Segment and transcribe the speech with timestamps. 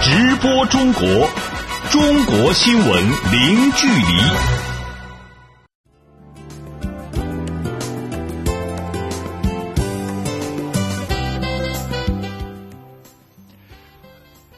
[0.00, 1.02] 直播中国，
[1.90, 4.04] 中国新闻零距离。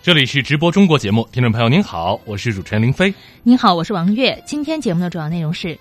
[0.03, 3.13] 这里是直播中国节目，听众朋友您好，我是主持人林飞。
[3.43, 4.43] 您好，我是王悦。
[4.47, 5.79] 今天节目的主要内容是：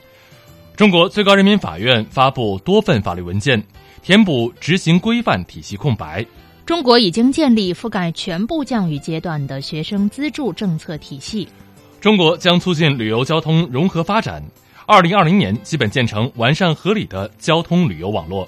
[0.78, 3.62] 中国最高人民法院发布多份法律文件，
[4.02, 6.26] 填补执行规范体系空白。
[6.70, 11.48] 中国已经建立覆盖全部降雨阶段的学生资助政策体系。
[12.00, 14.40] 中国将促进旅游交通融合发展，
[14.86, 18.48] 二零二零年基本建成完善合理的交通旅游网络。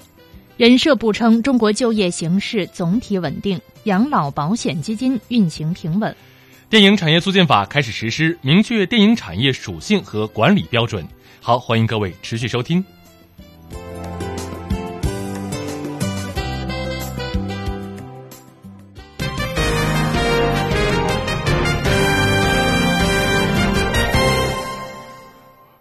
[0.56, 6.14] 人社部称，中国就业形势总体稳定，养老保险基金运行平稳。
[6.70, 11.04] 电影产业促进法开始实施，明确电影产业属性和管理标准。
[11.40, 12.84] 好，欢迎各位持续收听。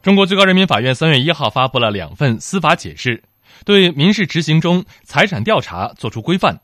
[0.02, 3.24] 中国最高人民法院三月一号发布了两份司法解释，
[3.64, 6.60] 对民事执行中财产调查作出规范。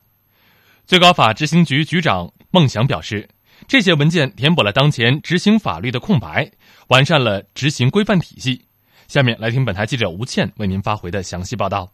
[0.86, 3.28] 最高法执行局局长孟祥表示，
[3.68, 6.50] 这些文件填补了当前执行法律的空白，
[6.88, 8.64] 完善了执行规范体系。
[9.06, 11.92] 下面来听本台记者吴倩为您发回的详细报道。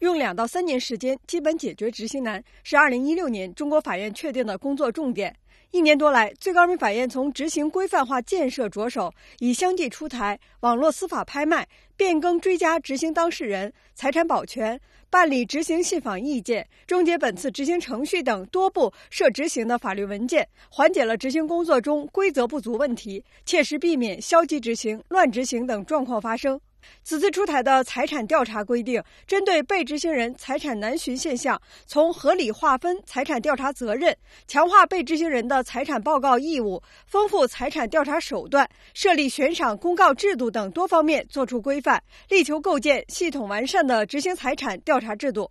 [0.00, 5.36] 用两到三年时间基本解决执行难，是二零一六年中国法院确定的工作重点。
[5.70, 14.80] 一年多来，最高人民法院从执行规范化建设着手，已相继出台网络司法拍卖、变更追加执行当事人财产保全、
[15.10, 26.58] 办理执行信访意见、终结本次执行程序等多部涉执行的法律文件，缓解了执行工作中规则不足问题，切实避免消极执行、乱执行等状况发生。
[27.02, 34.14] 此次出台的财产调查规定，针对被执行人财产难寻现象，从合理划分财产调查责任、
[34.46, 45.50] 强化被执行人的财产报告义务、丰富财产调查手段、设立悬赏公告制度等多方面作出规范，力求构建系统完善的执行财产调查制度。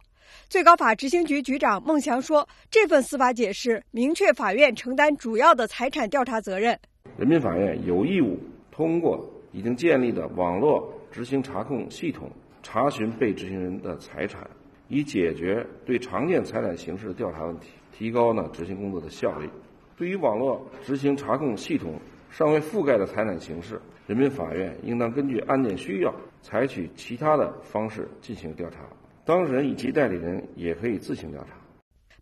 [0.50, 6.78] 最高法执行局局长孟祥说：“这份司法解释明确法院承担主要的财产调查责任，
[7.18, 8.38] 人民法院有义务
[8.70, 12.30] 通过已经建立的网络。”执行查控系统
[12.62, 14.50] 查询被执行人的财产，
[14.88, 19.50] 以解决对常见财产形式的调查问题，提高呢执行工作的效率。
[19.96, 28.80] 对于网络执行查控系统尚未覆盖的财产形式，人民法院应当根据案件需要，采取其他的方式进行调查。
[29.26, 31.57] 当事人以及代理人也可以自行调查。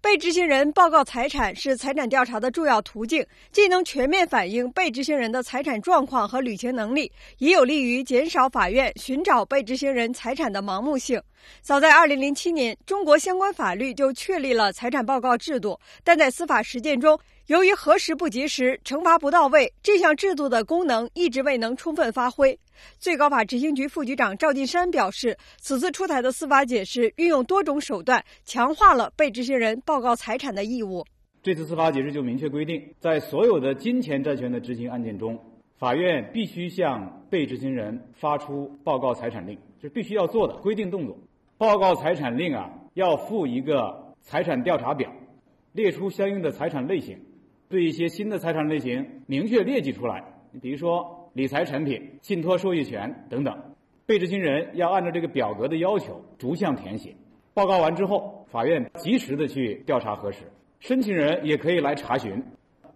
[0.06, 11.20] 被执行人报告财产是财产调查的重要途径，既能全面反映被执行人的财产状况和履行能力，也有利于减少法院寻找被执行人财产的盲目性。
[11.60, 22.58] 早在二零零七年，中国相关法律就确立了财产报告制度，但在司法实践中，由于核实不及时、惩罚不到位，这项制度的功能一直未能充分发挥。
[22.98, 31.06] 最高法执行局副局长赵进山表示，此次出台的司法解释运用多种手段，强化了被执行人报告财产的义务。
[31.44, 35.40] 这次司法解释就明确规定，在所有的金钱债权的执行案件中，
[35.78, 41.16] 法院必须向被执行人发出报告财产令，是必须要做的规定动作。
[41.60, 45.14] 报告财产令啊，要附一个财产调查表，
[45.74, 47.16] 列出相应的财产类型，
[47.70, 50.24] 对一些新的财产类型明确列举出来。
[50.62, 51.22] 比如说。
[51.36, 53.54] 理财产品、信托受益权等等，
[54.06, 57.14] 被执行人要按照这个表格的要求逐项填写。
[57.54, 60.44] 报告完之后，法院及时的去调查核实，
[60.80, 62.42] 申请人也可以来查询。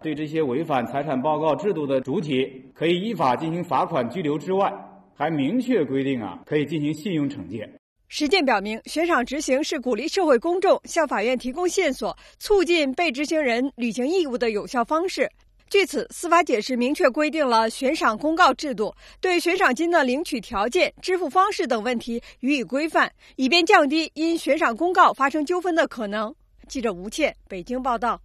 [0.02, 4.74] 对这些违反财产报告制度的主体，可以依法进行罚款、拘留之外，
[5.16, 7.70] 还明确规定啊，可以进行信用惩戒。
[8.12, 15.30] 实践表明，悬赏执行是鼓励社会公众向法院提供线索，促进被执行人履行义务的有效方式。
[15.70, 26.34] 据此，司法解释明确规定了悬赏公告制度，对悬赏金的领取条件、支付方式等问题予以规范，以便降低因悬赏公告发生纠纷的可能。
[26.68, 28.20] 记者吴倩，北京报道。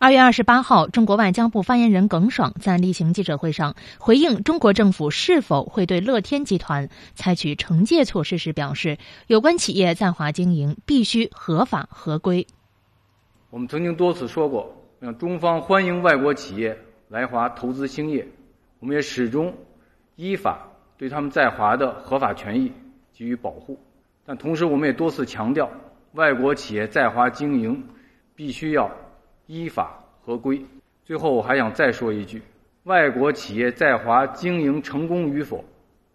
[0.00, 8.96] 二月二十八号，中国外交部发言人耿爽在例行记者会上回应中国政府是否会对乐天集团采取惩戒措施时表示，
[9.26, 12.46] 有关企业在华经营必须合法合规。
[13.50, 16.78] 我们曾经多次说过，让中方欢迎外国企业
[17.08, 18.24] 来华投资兴业，
[18.78, 19.52] 我们也始终
[20.14, 20.64] 依法
[20.96, 22.72] 对他们在华的合法权益
[23.12, 23.76] 给予保护。
[24.24, 25.68] 但同时，我们也多次强调，
[26.12, 27.84] 外国企业在华经营
[28.36, 28.88] 必须要。
[29.48, 30.64] 依法合规。
[31.04, 32.40] 最后，我还想再说一句：
[32.84, 35.64] 外国企业在华经营成功与否，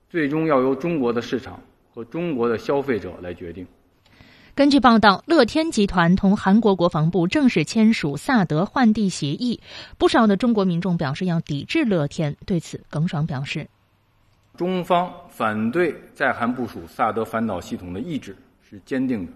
[0.10, 1.60] 最终要由中国的市场
[1.94, 3.68] 和中国的消费者来决定。
[4.56, 9.60] 根据报道，乐天集团同韩国国防部正式签署萨德换地协议，
[9.98, 12.38] 不少的中国民众表示要抵制乐天。
[12.46, 13.68] 对此，耿爽表示
[14.56, 19.32] ：“中方反对在韩部署萨德反导系统的意志是坚定的，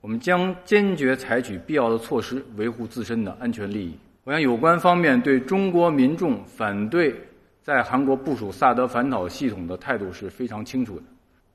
[0.00, 3.92] 我们将坚决采取必要的措施维护自身的安全利益。
[4.24, 7.14] 我想，有关方面对中国民众反对
[7.62, 11.02] 在韩国部署萨德反导系统的态度是非常清楚的。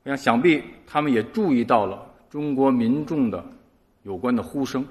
[0.04, 3.46] 我想，想必他们也注意到了。”中国民众的
[4.02, 4.84] 有关的呼声，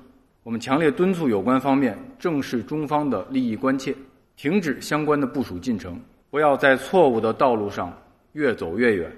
[0.44, 3.92] 我们强烈敦促有关方面正视中方的利益关切，
[4.36, 6.00] 停止相关的部署进程，
[6.30, 7.92] 不要在错误的道路上
[8.34, 9.10] 越走越远。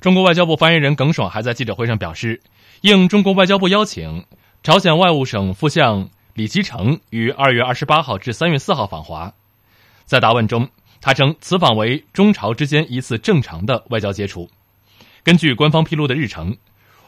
[0.00, 2.40] 中国外交部发言人耿爽还在记者会上表示，
[2.82, 4.24] 应中国外交部邀请，
[4.62, 9.34] 朝鲜外务省副相李基成于二月二十八号至三月四号访华。
[10.04, 10.68] 在答问中，
[11.00, 14.48] 他称此访为中朝之间一次正常的外交接触。
[15.24, 16.56] 根据官方披露的日程，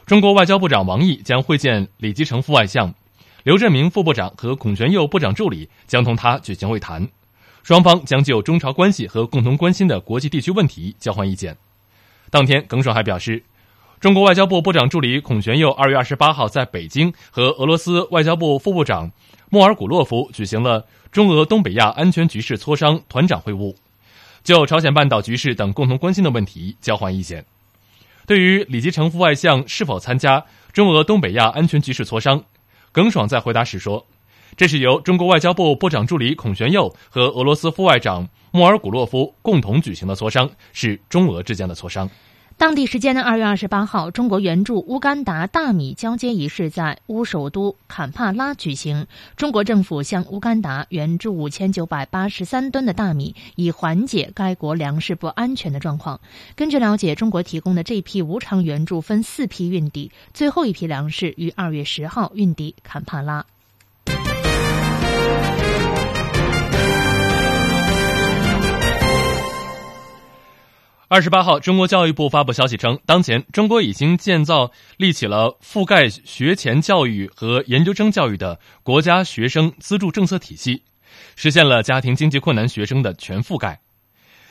[0.04, 2.92] 中国外交部长王毅将会见李基成副外相，
[3.44, 7.08] 刘振明副部长和孔全佑部长助理将同他举行会谈，
[7.62, 11.56] 双方将就中朝关系和共同关心的国际地区问题交换意见。
[12.30, 13.42] 当天，耿爽还表示，
[13.98, 19.10] 中国外交部部长助理孔玄佑二月二十八号在北京和俄罗斯外交部副部长
[19.50, 23.74] 莫尔古洛夫举行了中俄东北亚安全局势磋商团长会晤，
[24.44, 27.44] 就朝鲜半岛局势等共同关心的问题交换意见。
[28.26, 32.44] 对于李吉成副外相是否参加中俄东北亚安全局势磋商，
[32.92, 34.06] 耿爽在回答时说
[34.56, 42.10] ：“这是由中国外交部部长助理孔玄佑和俄罗斯副外长莫尔古洛夫共同举行的磋商，是中俄之间的磋商。”
[42.58, 49.06] 当地时间的二月二十八号，中国援助乌干达大米交接仪式在乌首都坎帕拉举行。
[49.34, 56.20] 中国政府向乌干达援助五千九百八十三吨的大米，以缓解该国粮食不安全的状况。
[56.54, 63.46] 根据了解，中国提供的这批无偿援助分四批运抵，最后一批粮食于二月十号运抵坎帕拉。
[71.12, 80.84] 二十八号，中国教育部发布消息称，当前中国已经建造立起了覆盖学前教育和研究生教育的国家学生资助政策体系，
[81.34, 83.80] 实现了家庭经济困难学生的全覆盖。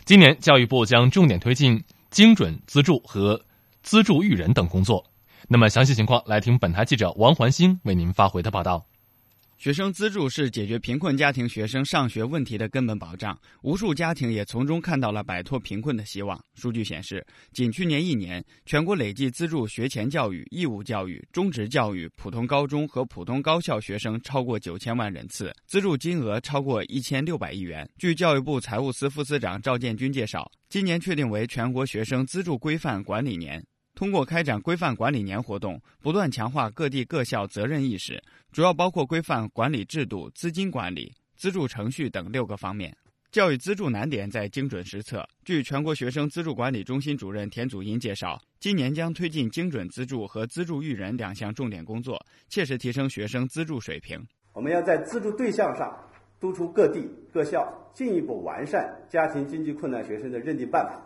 [0.03, 3.41] 今年，教育部将重点推进精准资助和
[3.81, 5.06] 资助育人等工作。
[5.47, 8.85] 那么，详细情况来听本台记者王环星为您发回的报道。
[9.59, 16.41] 学生资助是解决贫困家庭学生上学问题的根本保障，无数家庭也从中看到了摆脱贫困的希望。
[16.56, 27.85] 数据显示，仅去年一年，全国累计资助学前教育、义务教育、中职教育、普通高中和普通高校学生超过九千万人次，资助金额超过一千六百亿元。
[27.97, 33.61] 据教育部财务司副司长赵建军介绍，今年确定为全国学生资助规范管理年。
[33.99, 38.17] 通过开展规范管理年活动，不断强化各地各校责任意识，
[38.49, 42.95] 主要包括规范管理制度、资金管理、资助程序等六个方面。
[43.29, 45.27] 教育资助难点在精准施策。
[45.43, 52.17] 据全国学生资助管理中心主任田祖英介绍，今年将推进精准资助和资助育人两项重点工作，
[52.47, 54.17] 切实提升学生资助水平。
[54.53, 55.93] 我们要在资助对象上
[56.39, 60.97] 督促各地各校进一步完善家庭经济困难学生的认定办法，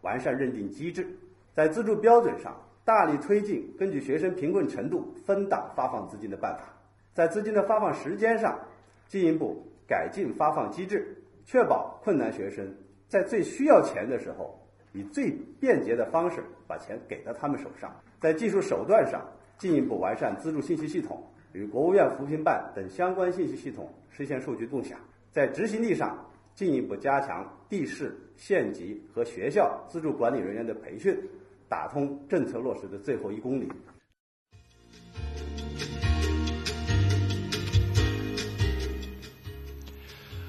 [0.00, 1.06] 完善认定机制。
[1.54, 6.64] 在资助标准上，大力推进根据学生贫困程度分档发放资金的办法；
[7.12, 8.58] 在资金的发放时间上，
[9.08, 12.72] 进一步改进发放机制，确保困难学生
[13.08, 14.58] 在最需要钱的时候，
[14.92, 15.30] 以最
[15.60, 17.94] 便捷的方式把钱给到他们手上。
[18.20, 19.20] 在技术手段上，
[19.58, 24.98] 进一步完善资助信息系统，与国务院扶贫办等相关信息系统实现数据共享。
[25.32, 26.16] 在执行力上，
[26.54, 31.16] 进一步加强地市、县级和学校资助管理人员的培训。
[31.70, 33.68] 打通政策落实的最后一公里。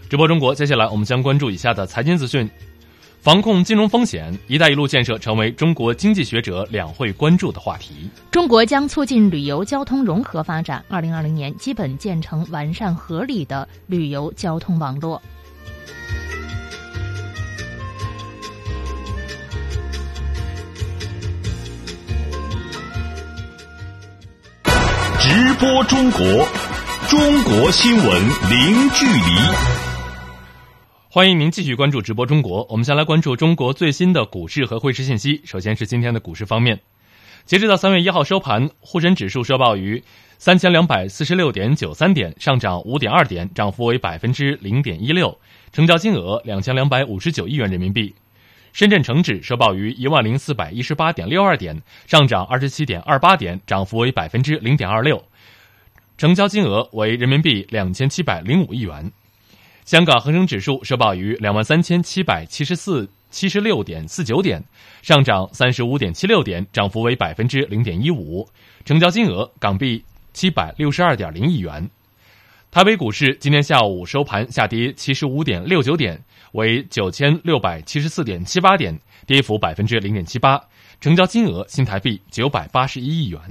[0.10, 2.50] 直播中国，接下来我们将关注以下的财经资讯：
[3.20, 8.10] 防控金融风险，“一带一路”建设成为中国经济学者两会关注的话题。
[8.32, 15.22] 中国将促进旅游交通融合发展，二零二零年基本建成完善合理的旅游交通网络。
[25.24, 26.20] 直播中国，
[27.08, 29.36] 中国新闻零距离。
[31.12, 32.66] 欢迎您继续关注直播中国。
[32.72, 35.40] 我们先来关注中国最新的股市和汇市信息。
[35.46, 36.80] 首先是今天的股市方面，
[37.46, 40.04] 截止到三月一号收盘，沪深指数收报于
[40.40, 45.38] 三千两百四十六点九三点，上涨五点二点，涨幅为百分之零点一六，
[45.72, 48.16] 成交金额两千两百五十九亿元人民币。
[48.74, 55.24] 深圳成指收报于一万零四百一十八点六二点，上涨二十七点二八点，涨幅为百分之零点二六，
[56.18, 59.12] 成交金额为人民币两千七百零五亿元。
[59.84, 64.64] 香港恒生指数收报于两万三千七百七十四七十六点四九点，
[65.02, 68.48] 上涨三十五点七六点，涨幅为百分之零点一五，
[68.86, 71.90] 成交金额港币七百六十二点零亿元。
[72.72, 76.24] 台北股市今天下午收盘下跌七十五点六九点，
[76.54, 78.98] 为九千六百七十四点七八点，
[79.28, 80.58] 跌幅百分之零点七八，
[81.02, 83.42] 成交金额新台币九百八十一亿元。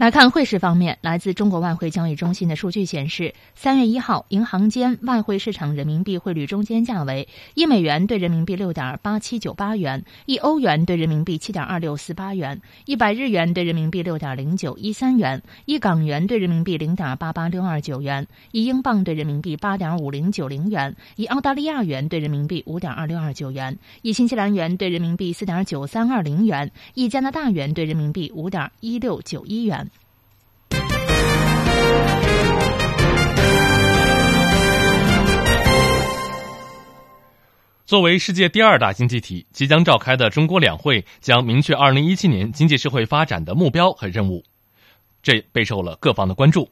[0.00, 29.89] 来看汇市方面，来自中国外汇交易中心的数据显示，三月一号银行间外汇市场人民币汇率中间价为一美元兑人民币六点八七九八元，一欧元兑人民币七点二六四八元，一百日元兑人民币六点零九一三元，一港元兑人民币零点八八六二九元，一英镑兑人民币八点五零九零元，一澳大利亚元兑人民币五点二六二九元，一新西兰元兑人民币四点九三二零元，一加拿大元兑人民币五点一六九一元。
[37.90, 44.44] 作为世界第二大经济体，即将召开的中国两会将明确二零一七年经济社会发展的目标和任务，
[45.24, 46.70] 这备受了各方的关注。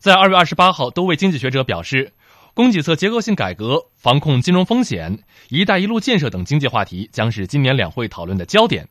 [0.00, 2.12] 在二月二十八号，多位经济学者表示，
[2.52, 8.86] 供给侧结构性改革、防控金融风险、“一带一路”建设等经济话题将是今年两会讨论的焦点。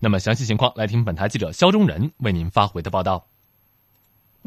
[0.00, 3.24] 那么，详细情况来听本台记者肖忠仁为您发回的报道。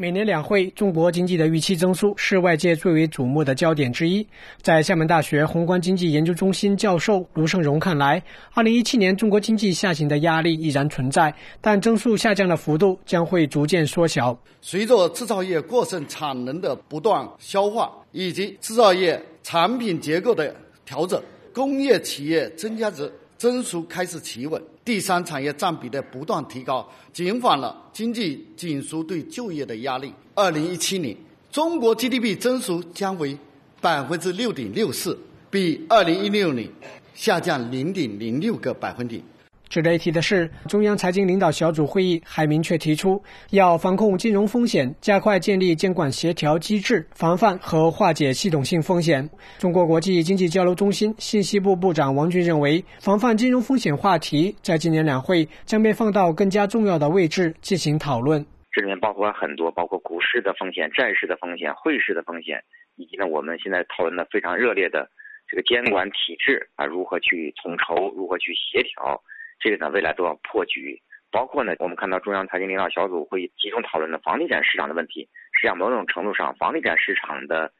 [0.00, 4.24] 每年两会，中国经济的预期增速是外界最为瞩目的焦点之一。
[4.62, 8.22] 在厦门大学宏观经济研究中心教授卢胜荣看来，
[8.54, 14.38] 二零一七年中国经济下行的压力依然存在，但增速下降的幅度将会逐渐缩小。
[14.60, 20.54] 随着制造业过剩产能的不断消化，以及制造业产品结构的
[20.86, 21.20] 调整，
[21.52, 23.12] 工业企业增加值。
[23.36, 30.10] 增速开始企稳，第三产业占比的不断提高，减缓了经济紧缩对就业的压力。
[30.34, 31.14] 二零一七年，
[31.52, 33.36] 中国 GDP 增速将为
[33.82, 35.18] 百分之六点六四，
[35.50, 36.66] 比二零一六年
[37.14, 39.22] 下降零点零六个百分点。
[39.68, 49.28] 值得一提的是，中央财经领导小组会议还明确提出，要防控金融风险，加快建立监管协调机制，防范和化解系统性风险。
[49.58, 58.44] 中国国际经济交流中心信息部部长王军认为，防范金融风险话题在今年两会将被放到更加重要的位置进行讨论。
[58.72, 62.62] 这里面包括很多，包括股市的风险、债市的风险、汇市的风险，
[62.96, 65.10] 以及呢我们现在讨论的非常热烈的
[65.46, 69.20] 这个监管体制啊，如何去统筹，如何去协调。
[69.60, 71.00] 这个呢，未来都要破局，
[71.30, 75.28] 包括呢，我们看到中央财经领导小组会集中讨论的房地产市场的问题。
[75.52, 77.72] 实际上，某种程度上，房地产市场的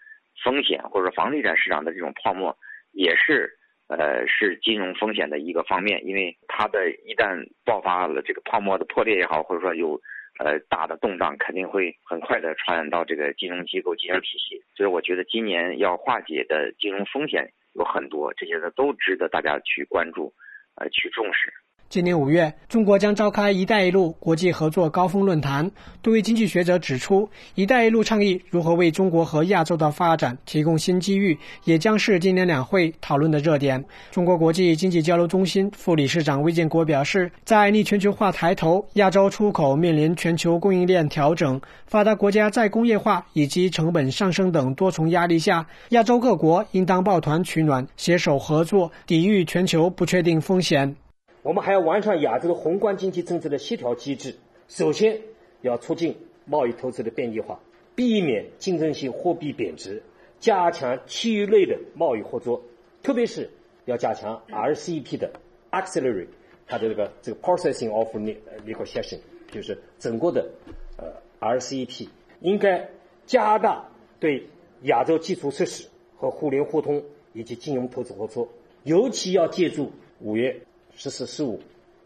[0.42, 2.56] 风险或者说房地产市场的这种泡沫，
[2.92, 3.50] 也是
[3.88, 10.00] 呃是金融风险的一个方面，因为它的一旦爆发了这个泡沫的破裂也好，或者说有
[10.40, 14.60] 呃大的动荡，肯定会很快的传染到这个金融机构、金融体系。
[14.74, 20.32] 所以，我觉得今年要化解的金融风险有很多，这些呢都值得大家去关注，
[20.76, 21.52] 呃，去重视。
[21.90, 25.70] 今年五月，中国将召开“一带一路”国际合作高峰论坛。
[26.02, 27.26] 多位经济学者指出
[27.56, 33.82] ，“一带一路”倡议如何为中国和亚洲的发展提供新机遇，也将是今年两会讨论的热点。
[34.10, 50.94] 中国国际经济交流中心副理事长魏建国表示，在逆全球化抬头、亚洲出口面临全球供应链调整、发达国家再工业化以及成本上升等多重压力下，亚洲各国应当抱团取暖，携手合作，抵御全球不确定风险。
[51.48, 54.34] 我们还要完善亚洲宏观经济政策的协调机制。
[54.68, 55.22] 首先，
[55.62, 56.14] 要促进
[56.44, 57.58] 贸易投资的便利化，
[57.94, 60.02] 避免竞争性货币贬值，
[60.40, 62.62] 加强区域内的贸易合作，
[63.02, 63.48] 特别是
[63.86, 65.32] 要加强 RCEP 的
[65.70, 66.28] Accelerate
[66.66, 70.50] 它的这个这个 Processing of Negotiation，就是整个的
[70.98, 72.90] 呃 RCEP 应该
[73.24, 73.88] 加大
[74.20, 74.46] 对
[74.82, 77.02] 亚洲基础设施和互联互通
[77.32, 78.50] 以及金融投资合作，
[78.84, 80.60] 尤其要借助五月。
[81.00, 81.60] 十四、十五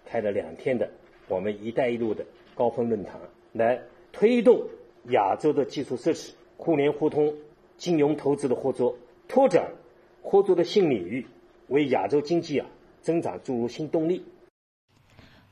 [0.05, 0.91] 开了两天的
[1.27, 3.19] 我们“一带一路”的高峰论坛，
[3.55, 3.81] 来
[4.13, 4.69] 推动
[5.09, 7.35] 亚洲的基础设施、互联互通、
[7.79, 9.73] 金融投资的合作，拓展
[10.21, 11.27] 合作的新领域，
[11.69, 12.67] 为亚洲经济啊
[13.01, 14.27] 增长注入新动力。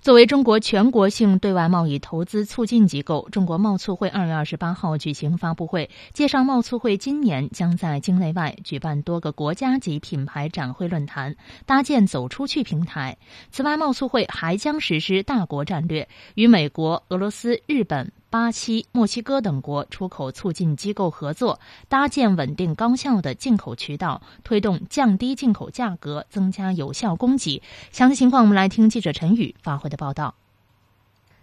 [0.00, 13.18] 作为中国全国性对外贸易投资促进机构，中国贸促会二月二十八号举行发布会，介绍贸促会今年将在境内外举办多个国家级品牌展会论坛，搭建走出去平台。
[13.50, 18.10] 此外，贸促会还将实施大国战略，与美国、俄罗斯、日本。
[18.30, 21.58] 巴西、墨西哥等国出口促进机构合作，
[21.88, 27.60] 搭建稳定高效的进口渠道，推动降低进口价格，增加有效供给。
[27.90, 30.36] 详细情况，我们来听记者陈宇发回的报道。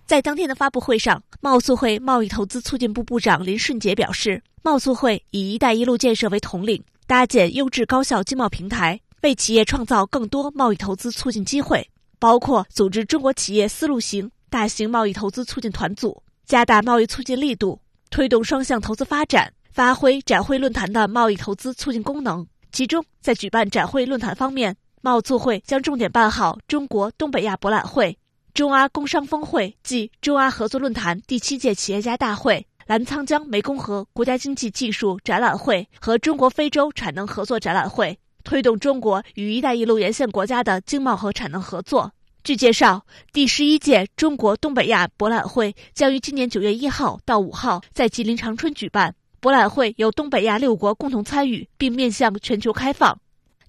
[0.05, 22.47] 在当天的发布会上，贸促会贸易投资促进部部长林顺杰表示，贸促会以“一带一路”建设为统领，搭建优质高效经贸平台，为企业创造更多贸易投资促进机会，包括组织中国企业丝路行大型贸易投资促进团组，加大贸易促进力度，推动双向投资发展，发挥展会论坛的贸易投资促进功能。
[22.71, 28.17] 其中，在举办展会论坛方面，贸促会将重点办好中国东北亚博览会。
[28.53, 42.13] 中阿工商峰会暨中阿合作论坛第七届企业家大会、澜沧江湄公河国家经济技术展览会和中国非洲产能合作展览会，推动中国与“一带一路”沿线国家的经贸和产能合作。
[42.47, 49.13] 据介绍，第十一届中国东北亚博览会将于今年九月一号到五号在吉林长春举办。
[49.41, 53.19] 博览会由东北亚六国共同参与，并面向全球开放。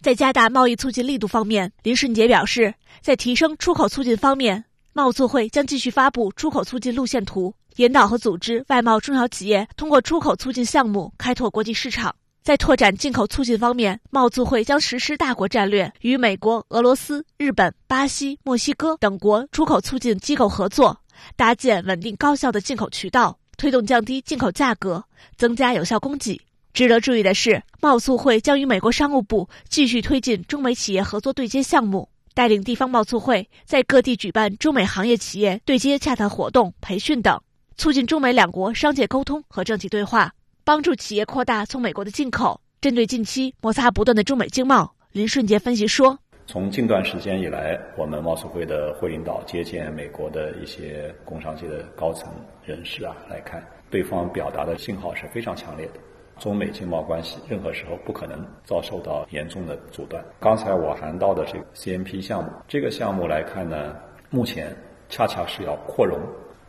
[0.01, 4.65] 在加大贸易促进力度方面，林顺杰表示，在提升出口促进方面。
[4.93, 12.15] 贸促会将继续发布出口促进路线图，引导和组织外贸中小企业通过出口促进项目开拓国际市场。
[12.49, 20.99] 在拓展进口促进方面，贸促会将实施大国战略，与美国、俄罗斯、日本、巴西、墨西哥等国出口促进机构合作，
[21.37, 25.05] 搭建稳定高效的进口渠道，推动降低进口价格，
[25.37, 26.41] 增加有效供给。
[26.73, 32.09] 值得注意的是，贸促会将与美国商务部继续推进中美企业合作对接项目。
[32.33, 37.39] 带领地方贸促会在各地举办中美行业企业对接洽谈活动、培训等，
[37.77, 40.33] 促进中美两国商界沟通和政企对话，
[40.69, 42.61] 帮助企业扩大从美国的进口。
[42.83, 52.31] 针对近期摩擦不断的中美经贸，林顺杰分析说：从近段时间以来，我们贸促会的会领导接见美国的一些工商界的高层
[52.67, 55.95] 人士啊，来看对方表达的信号是非常强烈的。
[56.39, 60.23] 中美经贸关系任何时候不可能遭受到严重的阻断。
[60.39, 63.97] 刚才我谈到的这个 CMP 项目，这个项目来看呢，
[64.29, 64.77] 目前
[65.09, 66.21] 恰恰是要扩容。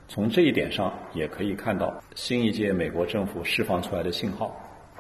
[0.10, 4.52] 从这一点上也可以看到，新一届美国政府释放出来的信号，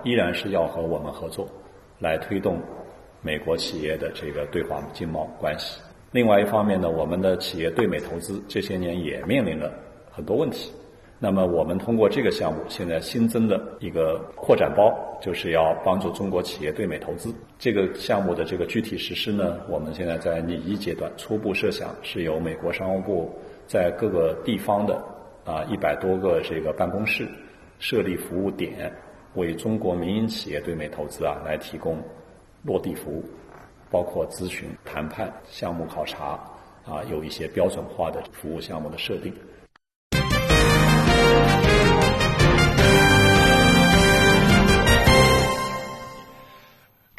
[0.03, 1.49] 依然是要和我们合作，
[1.97, 2.61] 来推动
[3.19, 5.81] 美国企业的这个对华经贸关系。
[6.11, 9.73] 另外一方面呢，我们的企业对美投资这些年也面临了
[10.11, 10.71] 很多问题。
[11.17, 17.33] 那么，我们通过这个项目，现在新增的一个扩展包，就是要帮助中国企业对美投资。
[17.57, 23.33] 这个项目的这个具体实施呢，我们现在在拟议阶段，初步设想是由美国商务部
[23.69, 24.95] 在各个地方的
[25.45, 27.29] 啊一百多个这个办公室
[27.77, 28.91] 设立服务点，
[29.35, 32.01] 为中国民营企业对美投资啊来提供
[32.63, 33.23] 落地服务，
[33.91, 36.29] 包括咨询、谈判、项目考察
[36.83, 39.31] 啊，有一些标准化的服务项目的设定。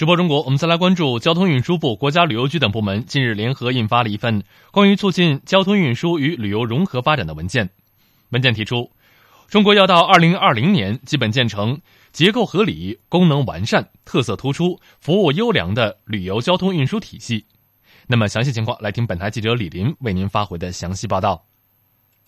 [0.01, 7.69] 直播中国，我们再来关注交通运输部、国家旅游局等部门近日联合印发了一份关于促进交通运输与旅游融合发展的文件。
[8.31, 8.93] 文件提出，
[9.47, 11.83] 中国要到二零二零年基本建成
[12.13, 17.45] 结构合理、功能完善、特色突出、服务优良的旅游交通运输体系。
[18.07, 21.50] 那么，详细情况来听本台记者李林为您发回的详细报道。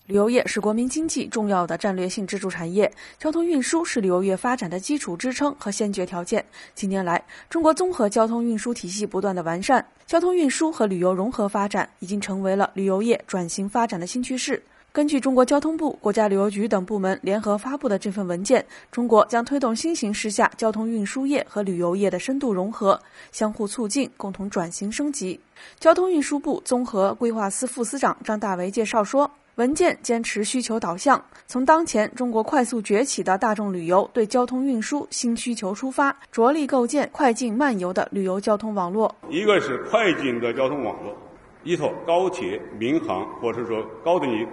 [0.05, 6.43] 旅游业是国民经济重要的战略性支柱产业，交通运输是旅游业发展的基础支撑和先决条件。
[6.75, 14.61] 近年来，中国综合交通运输体系不断的完善，交通运输和旅游融合发展已经成为了旅游业转型发展的新趋势。
[14.91, 22.99] 根据中国交通部、国家旅游局等部门联合发布的这份文件，中国将推动新形势下交通运输业和旅游业的深度融合，
[23.31, 25.39] 相互促进，共同转型升级。
[25.79, 29.31] 交通运输部综合规划司副司长张大为介绍说。
[29.55, 39.13] 文件坚持需求导向，从当前中国快速崛起的大众旅游对交通运输新需求出发，着力构建快进慢游的旅游交通网络。
[39.29, 41.15] 一个是快进的交通网络，
[41.63, 44.47] 依托高铁、民航或者说高等级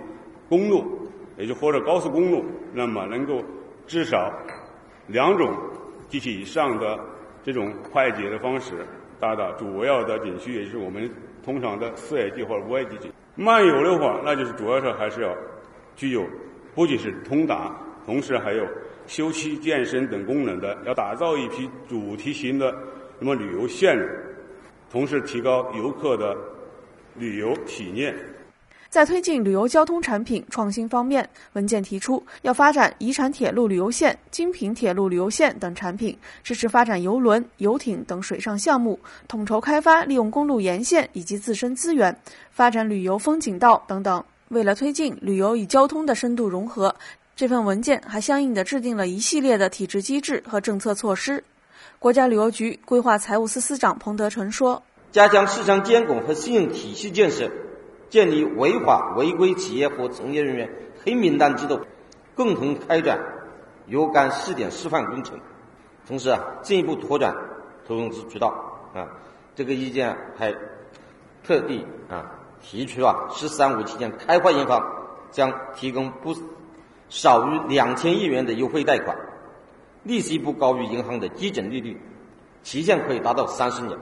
[0.50, 0.84] 公路，
[1.38, 3.42] 也就或者高速公路，那么能够
[3.86, 4.30] 至少
[5.06, 5.50] 两种
[6.10, 7.00] 及其以上的
[7.42, 8.86] 这种快捷的方式，
[9.18, 11.10] 达到主要的景区，也就是我们
[11.42, 13.12] 通常的四 A 级或者五 A 级景区。
[13.40, 15.34] 漫游的话，那就是主要是还是要
[15.96, 16.26] 具有
[16.74, 17.74] 不仅是通达，
[18.04, 18.66] 同时还有
[19.06, 22.76] 休憩、健身等功能的，要打造一批主题型的
[23.18, 24.06] 那么旅游线路，
[24.92, 26.36] 同时提高游客的
[27.14, 28.14] 旅游体验。
[28.90, 38.98] 在推进旅游交通产品创新方面，文件提出要发展遗产铁路旅游线、精品铁路旅游线等产品，支持发展邮轮、游艇等水上项目，
[39.28, 42.14] 统筹开发利用公路沿线以及自身资源，
[42.50, 44.22] 发展旅游风景道等等。
[44.48, 46.92] 为了推进旅游与交通的深度融合。
[47.36, 51.42] 这份文件还相应的制定了一系列的体制机制和政策措施。
[51.98, 57.50] 国家旅游局规划财务司司长彭德成说：“加强市场监管和信用体系建设，
[58.10, 60.70] 建立违法违规企业和从业人员
[61.02, 61.80] 黑名单制度，
[62.34, 63.18] 共同开展
[63.86, 65.40] 若干试点示范工程。
[66.06, 67.34] 同时啊，进一步拓展
[67.86, 68.48] 投融资渠道
[68.94, 69.08] 啊。
[69.54, 70.54] 这个意见还
[71.44, 74.84] 特地啊提出啊，‘十三五’期间开发银行
[75.30, 76.34] 将提供不
[77.08, 79.16] 少于两千亿元的优惠贷款。”
[80.02, 82.00] 利息不高于银行的基准利率，
[82.62, 83.98] 期限可以达到三十年。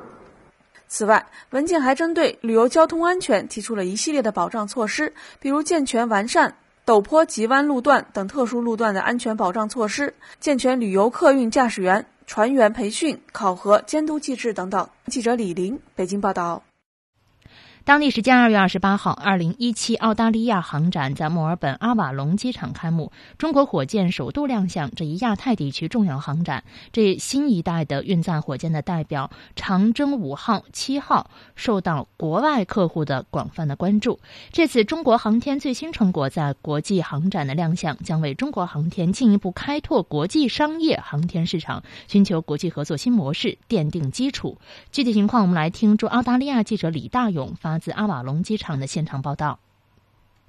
[0.89, 14.89] 此外，文件还针对旅游交通安全提出了一系列的保障措施，比如健全完善陡坡急弯路段等特殊路段的安全保障措施，健全旅游客运驾驶员、船员培训、考核、监督机制等等。
[15.07, 16.63] 记者李林，北京报道。
[17.89, 23.13] 当地时间二月二十八号，二零一七澳大利亚航展在墨尔本阿瓦隆机场开幕。
[23.39, 26.65] 中国火箭首度亮相这一亚太地区重要航展。
[26.93, 34.21] 这新一代的运载火箭的代表长征五号、七号受到国外客户的广泛的关注。
[34.53, 44.59] 这次中国航天最新成果在国际航展的亮相，将为中国航天进一步开拓国际商业航天市场、寻求国际合作新模式奠定基础。
[44.93, 47.78] 具体情况，我们来听驻澳大利亚记者李大勇发。
[47.79, 49.59] 自阿瓦隆机场的现场报道。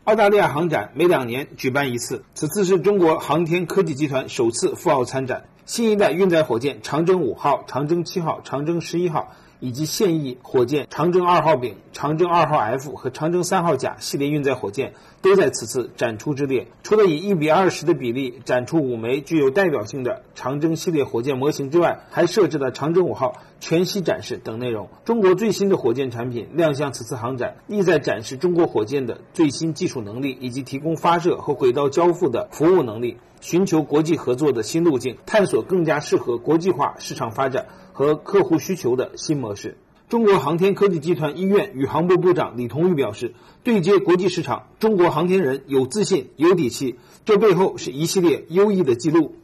[0.05, 5.45] 澳大利亚航展每两年举办一次，此次是中国航天科技集团首次赴澳参展。
[5.65, 9.35] 新一代运载火箭长征五号、长征七号、长征十一号。
[9.59, 16.67] 以及现役火箭长征二号丙、长征二号 F 和长征三号甲系列运载火箭都在此次展出之列。
[16.83, 24.89] 除了以一比二十的比例展出五枚具有代表性的长征系列火箭模型之外，还设置了长征五号全息展示等内容。
[25.03, 37.65] 中国最新的火箭产品亮相此次航展，意在展示中国火箭的最新技术能力以及提供发射和轨道交付的服务能力，寻求国际合作的新路径，探索更加适合国际化市场发展。
[37.99, 39.75] 和客户需求的新模式。
[40.07, 49.35] 中国航天科技集团医院宇航部部长李同玉表示：“对接国际市场，中国航天人有自信、有底气，这背后是一系列优异的记录。”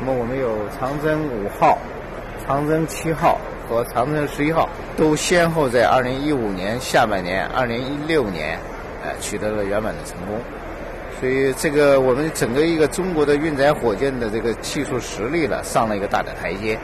[0.00, 1.78] 那么，我们有长征五号、
[2.44, 8.58] 长征七号和长征十一号，都先后在二零一五年下半年、二零一六年，
[9.04, 10.36] 呃，取得了圆满的成功。
[11.20, 16.76] 所以，这个我们整个一个中国的运载火箭的这个技术实力呢，上了一个大的台阶。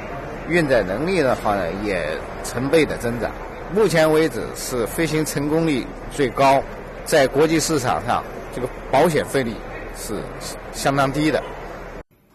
[0.49, 2.07] 运载能力的话呢，也
[2.45, 3.33] 成倍的增长。
[3.75, 6.63] 目前为止是飞行成功率最高，
[7.05, 8.23] 在国际市场上，
[8.55, 9.53] 这个保险费率
[9.97, 10.15] 是
[10.73, 11.43] 相当低的。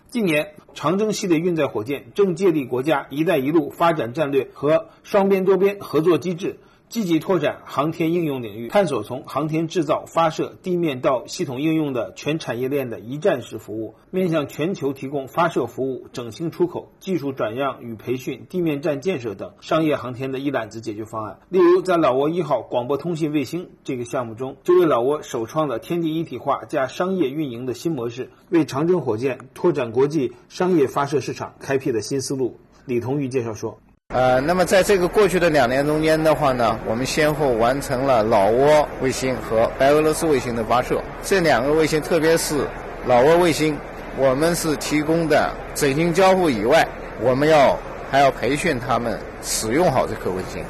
[0.10, 6.60] 近年，长征系列运载火箭正借力国家“一带一路”发展战略和双边多边合作机制。
[6.92, 21.40] 积极拓展航天应用领域，探索从航天制造、发射、地面到系统应用的全产业链的一站式服务，面向全球提供发射服务、整形出口、技术转让与培训、地面站建设等商业航天的一揽子解决方案。
[21.48, 32.60] 例如，在老挝一号广播通信卫星这个项目中，就为老挝首创了天地一体化加商业运营的新模式，为长征火箭拓展国际商业发射市场开辟了新思路。
[32.86, 33.80] 李同玉介绍说。
[34.14, 41.02] 呃，那么在这个过去的两年中间的话呢，我们先后完成了老挝卫星和白俄罗斯卫星的发射。
[41.24, 42.68] 这两个卫星，特别是
[43.06, 43.78] 老挝卫星，
[44.18, 46.86] 我们是提供的整形交付以外，
[47.22, 47.80] 我们要
[48.12, 50.62] 还要培训他们使用好这颗卫星。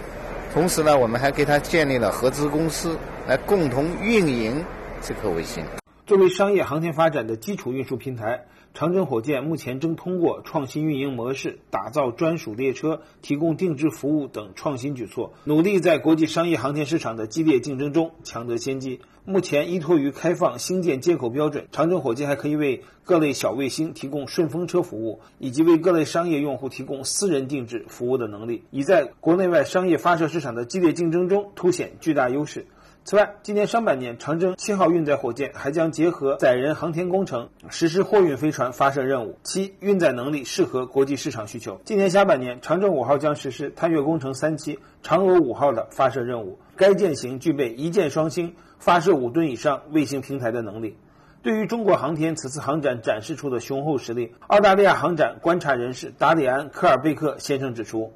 [0.54, 2.96] 同时呢，我们还给他建立了合资公司
[3.28, 4.64] 来共同运营
[5.02, 5.64] 这颗卫星。
[6.06, 8.40] 作为商业航天发展的基础运输平台。
[8.74, 19.02] 长征火箭目前正通过创新运营模式、打造专属列车、提供定制服务等创新举措，努力在国际商业航天市场的激烈竞争中抢得先机。
[19.24, 32.66] 目前，依托于开放星舰接口标准，长征火箭还可以为各类小卫星提供顺风车服务，以及为各类商业用户提供私人定制服务的能力，已在国内外商业发射市场的激烈竞争中凸显巨大优势。
[33.04, 41.82] 此外，今年上半年，长征七号运载火箭还将结合载人航天工程，实施货运飞船发射任务，其运载能力适合国际市场需求。
[41.84, 50.96] 今年下半年，长征五号将实施探月工程三期嫦娥五号的发射任务，该舰型具备一箭双星、发射五吨以上卫星平台的能力。
[51.42, 58.14] 对于中国航天此次航展展示出的雄厚实力，澳大利亚航展观察人士达里安·科尔贝克先生指出。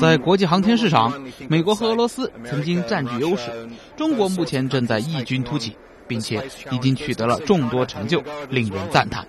[0.00, 1.12] 在国际航天市场，
[1.48, 3.50] 美国和俄罗斯曾经占据优势，
[3.96, 9.26] 中国目前正在异军突起，并且已经取得了众多成就，令人赞叹。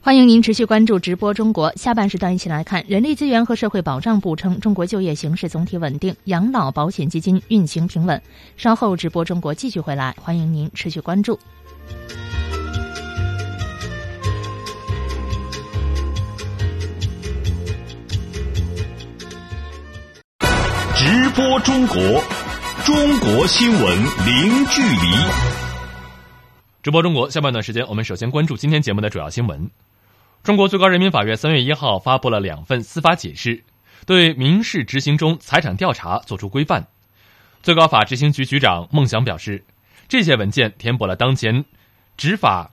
[0.00, 1.72] 欢迎您持续关注直播中国。
[1.76, 8.20] 下半时段一起来看，人力资源和社会保障部称，中国就业形势总体稳定，养老保险基金运行平稳。
[8.56, 11.38] 稍后直播中国继续回来，欢迎您持续关注。
[21.12, 21.96] 直播中国，
[22.86, 25.12] 中国新闻零距离。
[26.82, 29.70] 直播中国下半段时间，我们首先关注今天节目的主要新闻。
[30.42, 33.62] 中国最高人民法院三月一号发布了两份司法解释，
[34.06, 36.88] 对民事执行中财产调查作出规范。
[37.62, 39.66] 最高法执行局局长孟祥表示，
[40.08, 41.66] 这些文件填补了当前
[42.16, 42.70] 执法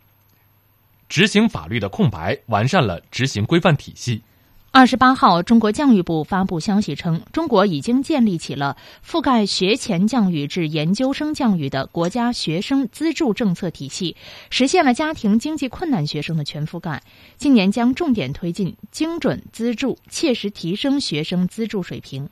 [1.10, 4.24] 执行法律的空白，完善了执行规范体系。
[4.72, 14.16] 二十八号，中国教育部发布消息称，中国已经建立起了覆盖学前教育至研究生教育的国家学生资助政策体系，
[14.52, 17.02] 实现了家庭经济困难学生的全覆盖。
[17.36, 22.30] 今年将重点推进精准资助，切实提升学生资助水平。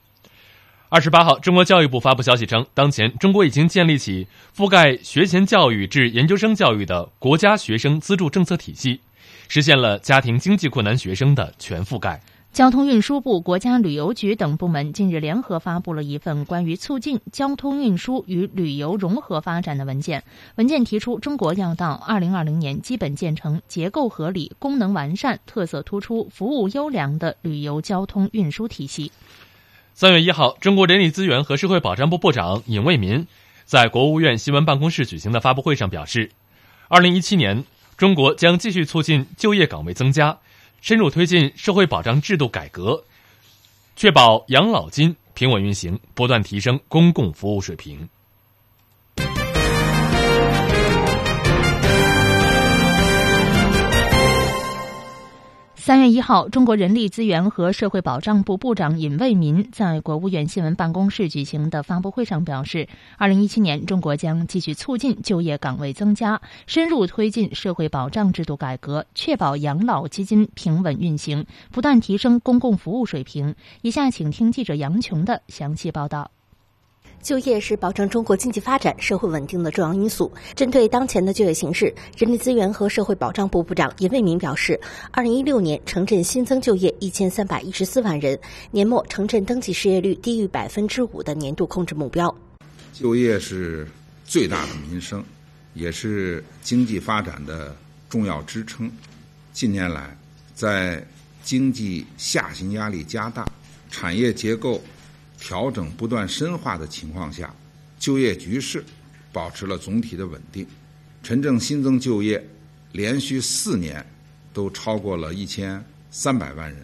[0.89, 9.02] 二十八号，中国教育部发布消息称，当前中国已经建立起覆盖学前教育至研究生教育的国家学生资助政策体系。
[9.48, 12.22] 实现了家庭经济困难学生的全覆盖。
[12.54, 20.24] 交通运输部、国家旅游局等部门近日联合发布了一份关于促进交通运输与旅游融合发展的文件。
[20.56, 29.12] 文件提出，中国要到二零二零年基本建成结构合理、功能完善、特色突出、服务优良的旅游交通运输体系。
[29.94, 33.28] 三月一号，中国人力资源和社会保障部部长尹卫民
[33.66, 36.32] 在国务院新闻办公室举行的发布会上表示，
[36.88, 37.64] 二零一七年。
[37.98, 40.38] 中国将继续促进就业岗位增加，
[40.82, 43.04] 深入推进社会保障制度改革，
[43.96, 48.08] 确保养老金平稳运行，不断提升公共服务水平。
[55.88, 73.56] 三月一号，中国人力资源和社会保障部部长尹卫民在国务院新闻办公室举行的发布会上表示，二零一七年，中国将继续促进就业岗位增加，深入推进社会保障制度改革，确保养老基金平稳运行，不断提升公共服务水平。
[73.82, 76.32] 以下请听记者杨琼的详细报道。
[77.28, 80.32] 就业是保证中国经济发展、社会稳定的重要因素。
[80.56, 84.80] 针对当前的就业形势，人力资源和社会保障部部长尹卫民表示，
[85.12, 88.40] 二零一六年城镇新增就业一千三百一十四万人，
[88.72, 92.34] 年末城镇登记失业率低于百分之五的年度控制目标。
[92.94, 93.86] 就业是
[94.24, 95.22] 最大的民生，
[95.74, 97.76] 也是经济发展的
[98.08, 98.90] 重要支撑。
[99.52, 100.18] 近年来，
[100.56, 101.06] 在
[101.44, 103.46] 经济下行压力加大、
[103.92, 104.82] 产业结构。
[105.39, 107.54] 调整不断深化的情况下，
[108.00, 108.84] 就业局势
[109.32, 110.65] 保持了总体的稳定。
[111.23, 112.43] 城镇新增就业
[112.91, 114.06] 连续四年
[114.54, 116.80] 都超过了一千三百万人，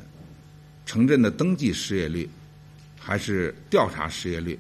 [0.85, 2.29] 城镇的登记失业率
[2.99, 4.59] 还是调查失业率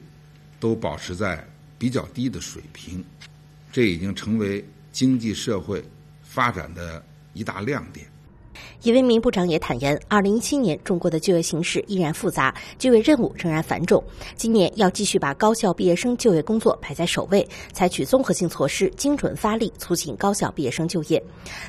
[0.59, 1.45] 都保持在
[1.77, 3.03] 比较低的水平，
[3.71, 5.83] 这已经成为经济社会
[6.23, 7.03] 发展的
[7.33, 8.07] 一大亮点。
[8.83, 14.03] 李为民部长也坦言，二零一七年中国的就业形势依然复杂，就业任务仍然繁重。
[14.35, 21.23] 今年要继续把高校毕业生就业工作排在首位，采取综合性措施，精准发力，促进高校毕业生就业。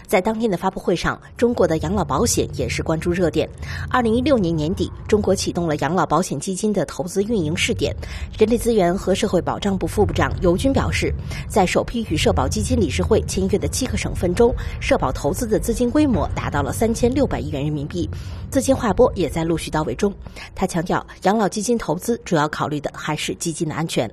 [0.08, 3.48] 在当天的发布会上，中国的养老保险也是关注热点。
[3.88, 7.94] 二零一六年年底，中国启动了养老保险基金的投资运营试点。
[8.36, 11.14] 人力资源和社会保障部副部长尤军表示，
[11.48, 17.03] 在首批与社保基金理事会签约的七个省份中，社保投资的资金规模达到了三千。
[17.04, 18.08] 千六百亿元人民币，
[18.50, 20.10] 资金划拨也在陆续到位中。
[20.54, 24.10] 他强调，养老基金投资主要考虑的还是基金的安全。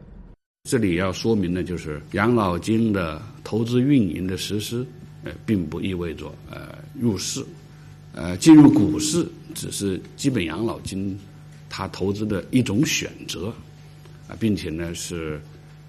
[0.70, 4.86] 这里要说明的就是，养老金的投资运营的实施，
[5.24, 7.42] 呃，并不意味着呃入市，
[8.12, 9.26] 呃，进入股市
[9.56, 11.18] 只是基本养老金
[11.70, 13.54] 它投资的一种选择
[14.28, 15.42] 啊，并且呢是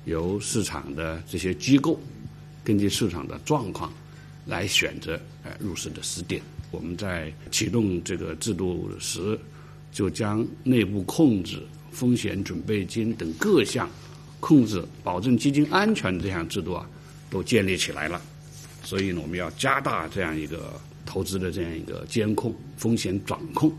[0.04, 1.98] 由市场的这些机构
[2.62, 3.92] 根据市场的状况
[4.46, 6.40] 来选择呃入市的时点。
[6.72, 9.38] 我们在启动这个制度时，
[9.92, 13.88] 就将内部控制、风险准备金等各项
[14.40, 16.88] 控制、保证基金安全的这项制度啊，
[17.30, 18.20] 都建立起来了。
[18.82, 23.70] 所以呢，我们要加大这样一个投资的这样一个监控、风险掌控，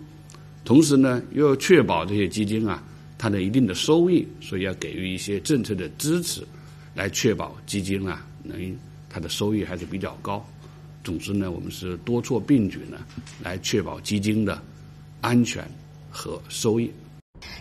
[0.64, 2.82] 同时呢，又要确保这些基金啊
[3.18, 6.42] 它的一定的收益，所以要给予一些政策的支持，
[6.94, 8.74] 来确保基金啊能
[9.10, 10.46] 它的收益还是比较高。
[11.04, 12.98] 总之呢，我们是多措并举呢，
[13.44, 14.62] 来确保基金的
[15.22, 15.64] 安全
[16.10, 16.92] 和收益。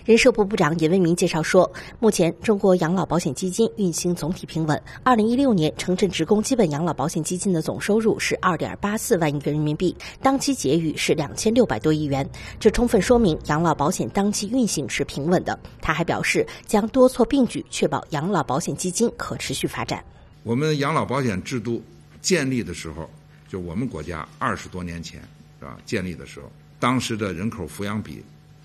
[0.05, 4.81] 人社部部长尹为民介绍说，目前中国养老保险基金运行总体平稳。
[5.03, 12.29] 二零一六年，城镇职工基本养老保险基金的总收入是二点八四万亿元人民币，当期结余是两千六百多亿元，
[12.61, 15.59] 这充分说明养老保险当期运行是平稳的。
[15.81, 20.05] 他还表示，将多措并举，确保养老保险基金可持续发展。
[20.45, 21.83] 我们养老保险制度
[22.21, 23.11] 建立的时候，
[23.53, 25.21] 就我们国家二十多年前
[25.59, 25.77] 是吧？
[25.85, 28.25] 建立的时候，当时的人口抚养比。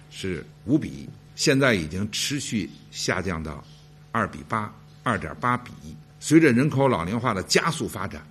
[0.09, 3.61] 是五比一，现在已经持续下降到
[4.13, 4.73] 二比八、
[5.03, 5.93] 二点八比一。
[6.21, 8.25] 随着人口老龄化的加速发展，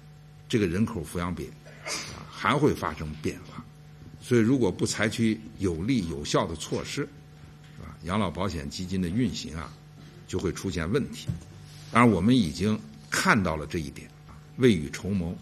[0.48, 1.50] 这个人口抚养比
[2.16, 3.62] 啊还会发生变化。
[4.18, 7.02] 所以，如果不采取有力有效的措施，
[7.76, 7.94] 是吧？
[8.04, 9.70] 养老保险基金的运行啊，
[10.26, 11.28] 就会出现问题。
[11.92, 15.36] 当然，我们已经看到了这一点啊，未雨绸缪，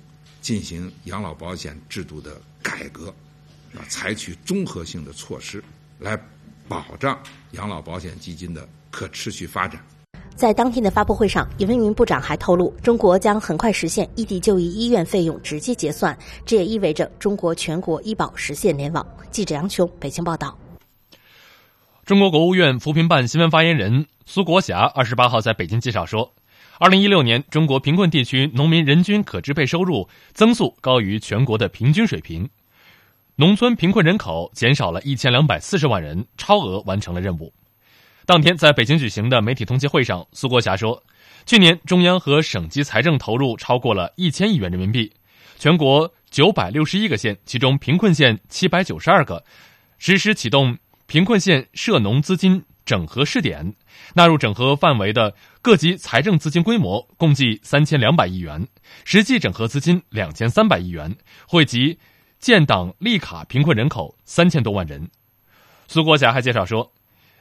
[0.45, 3.09] 进行养老保险制度的改革，
[3.75, 5.65] 啊，采取综合性的措施。
[5.99, 6.21] 来
[6.69, 7.19] 保障
[7.53, 9.83] 养老保险基金的可持续发展。
[10.37, 19.07] 在当天的发布会上，尹为民部长还透露，中国将很快实现异地就医医院费用直接结算，这也意味着中国全国医保实现联网。
[19.31, 20.59] 记者杨琼北京报道。
[22.05, 26.35] 中国国务院扶贫办新闻发言人苏国霞二十八号在北京介绍说，
[26.85, 32.47] 二零一六年中国贫困地区农民人均可支配收入增速高于全国的平均水平。
[33.37, 37.55] 农村贫困人口减少了一千两百四十万人，超额完成了任务。
[38.27, 41.03] 当天在北京举行的媒体通气会上，苏国霞说，
[41.47, 45.11] 去年中央和省级财政投入超过了一千亿元人民币，
[45.59, 49.43] 全国九百六十一个县，其中贫困县七百九十二个，
[49.97, 53.75] 实施启动贫困县涉农资金整合试点，
[54.15, 58.67] 纳入整合范围的各级财政资金规模共计三千两百亿元，
[59.05, 61.17] 实际整合资金两千三百亿元，
[61.49, 61.99] 惠及。
[62.41, 65.09] 建档立卡贫困人口三千多万人。
[65.89, 66.93] 苏国霞还介绍说，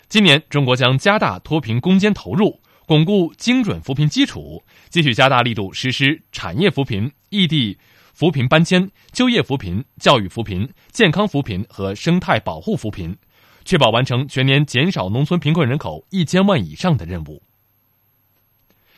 [0.07, 7.77] 今年中国将加大脱贫攻坚投入，巩固精准扶贫基础，继续加大力度实施产业扶贫、异地
[8.13, 13.17] 扶贫搬迁、就业扶贫、教育扶贫、健康扶贫和生态保护扶贫，
[13.65, 17.41] 确保完成全年减少农村贫困人口一千万以上的任务。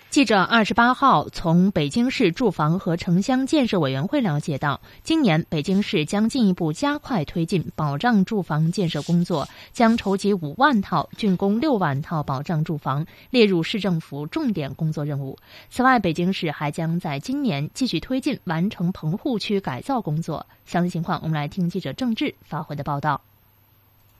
[0.10, 15.38] 记者二十八号从北京市住房和城乡建设委员会了解到，今年北京市将进一步加快推进保障住房建设工作，将筹集五万套、竣工六万套保障住房列入市政府重点工作任务。
[15.70, 20.46] 此外，北京市还将在今年继续推进完成棚户区改造工作。
[20.66, 23.20] 详细情况，我们来听记者郑智发回的报道。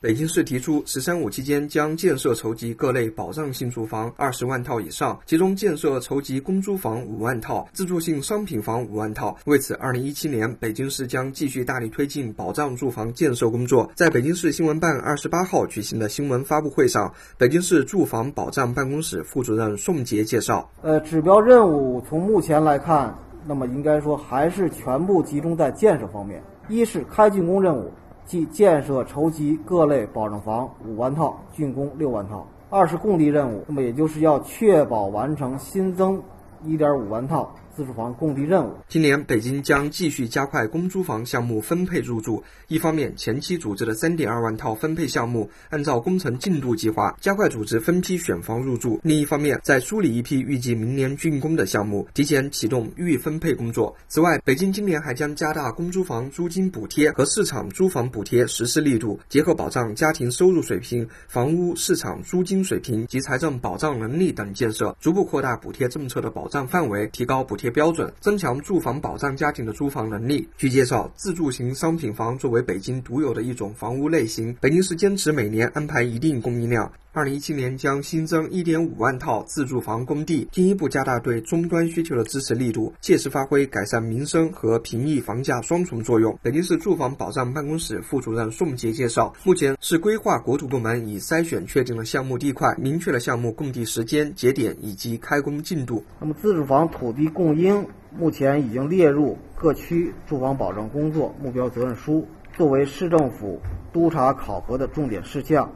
[0.06, 9.36] 北京市提出，“十三五”期间将建设筹集各类保障性住房二十万套以上，其中建设筹集公租房五万套、自住性商品房五万套。
[9.46, 13.90] 为此，二零一七年北京市将继续大力推进保障住房建设工作。
[13.96, 26.44] 在北京市新闻办二十八号举行的新闻发布会上，北京市住房保障办公室副主任宋杰介绍：“呃，指标任务从目前来看，那么应该说还是全部集中在建设方面。
[26.70, 27.92] 一是开竣工任务。”
[28.26, 32.46] 即建设筹集各类保障房五万套，竣工六万套。
[32.70, 36.22] 二是供地任务，那么也就是要确保完成新增
[36.64, 37.50] 一点五万套。
[37.76, 42.42] 自住房供地任务，今年北京将继续加快公租房项目分配入住。
[42.70, 53.94] 一方面，前期组织的三点二万套分配项目，按照工程进度计划加快组织分批选房入住；另一方面，在梳理一批预计明年竣工的项目，提前启动预分配工作。
[54.08, 67.65] 此外，北京今年还将加大公租房租金补贴和市场租房补贴实施力度，结合保障家庭收入水平、房屋市场租金水平及财政保障能力等建设，逐步扩大补贴政策的保障范围，提高补贴。
[67.72, 70.50] 标准增强住房保障家庭的租房能力。
[70.58, 76.92] 据介绍，自住型商品房作为北京独有的一种房屋类型，北京市坚持每年安排一定供应量。
[77.16, 86.38] 二零一七年将新增一点五万套自住房供地，进一步加大对终端需求的支持力度，切实发挥改善民生和平抑房价双重作用。
[86.42, 96.04] 北京市住房保障办公室副主任宋杰介绍，目前市规划国土部门已筛选确定了项目地块，明确了项目供地时间节点以及开工进度。
[96.20, 97.88] 那么，自住房土地供应
[98.20, 103.62] 目前已经列入各区住房保障工作目标责任书，作为市政府
[103.94, 105.72] 督查考核的重点事项。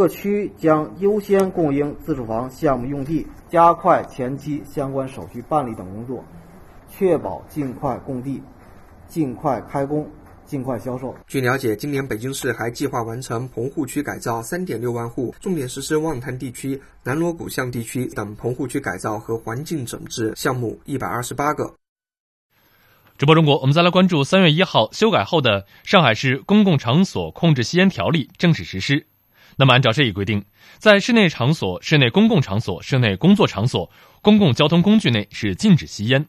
[0.00, 6.24] 各区将优先供应自住房项目用地，加快前期相关手续办理等工作，
[6.88, 8.42] 确保尽快供地、
[9.06, 10.10] 尽快开工、
[10.46, 11.14] 尽快销售。
[11.26, 21.74] 据了解，今年北京市还计划完成棚户区改造三点六万户，重点实施望滩地区、南锣鼓巷地区等棚户区改造和环境整治项目一百二十八个。
[23.18, 29.08] 直播中国，我们再来关注三月一号修改后的《上海市公共场所控制吸烟条例》正式实施。
[29.60, 30.42] 那么，按照这一规定，
[30.78, 33.90] 在室内场所、室内公共场所、室内工作场所、
[34.22, 36.26] 公共交通工具内是禁止吸烟。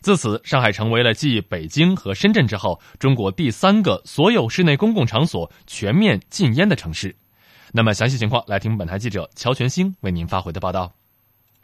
[0.00, 7.14] 自此，上海成为了继北京和深圳之后，中国第三个所有室内公共场所全面禁烟的城市。
[7.72, 10.94] 那么，详细情况来听本台记者乔全兴为您发回的报道。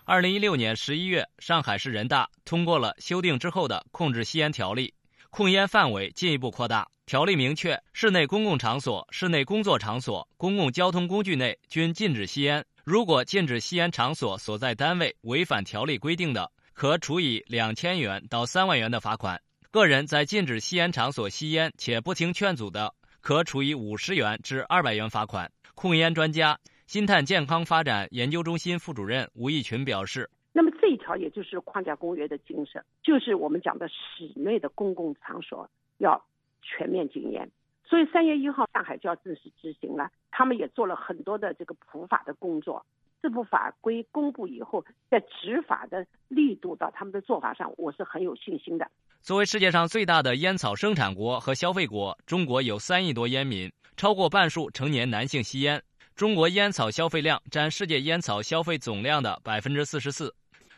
[0.05, 4.89] 二零一六年十一月，上海市人大通过了修订之后的《控制吸烟条例》，
[5.31, 6.87] 控烟范围进一步扩大。
[7.09, 12.63] 条例明确，室内公共场所、室内工作场所、公共交通工具内均禁止吸烟。
[12.85, 19.39] 如果禁止吸烟场所所在单位违反条例规定的，可处以两千元到三万元的罚款；
[19.71, 22.93] 个人在禁止吸烟场所吸烟且不听劝阻的，
[23.23, 25.51] 可处以五十元至二百元罚款。
[25.75, 36.23] 控烟专家、新碳健康发展研究中心副主任吴义群表示：“那么这一条也就是框架公约的精神，就是我们讲的室内的公共场所要。”
[36.69, 37.51] 全面禁烟，
[37.85, 40.11] 所以三月一号上海就要正式执行了。
[40.31, 42.85] 他们也做了很多的这个普法的工作。
[43.21, 48.89] 这部法规公布以后，在执法的力度到他们的做法上，我是很有信心的。
[49.23, 55.83] 作为世界上最大的烟草生产国和消费国，中国有三亿多烟民，超过半数成年男性吸烟。
[56.15, 60.33] 中国烟草消费量占世界烟草消费总量的百分之四十四。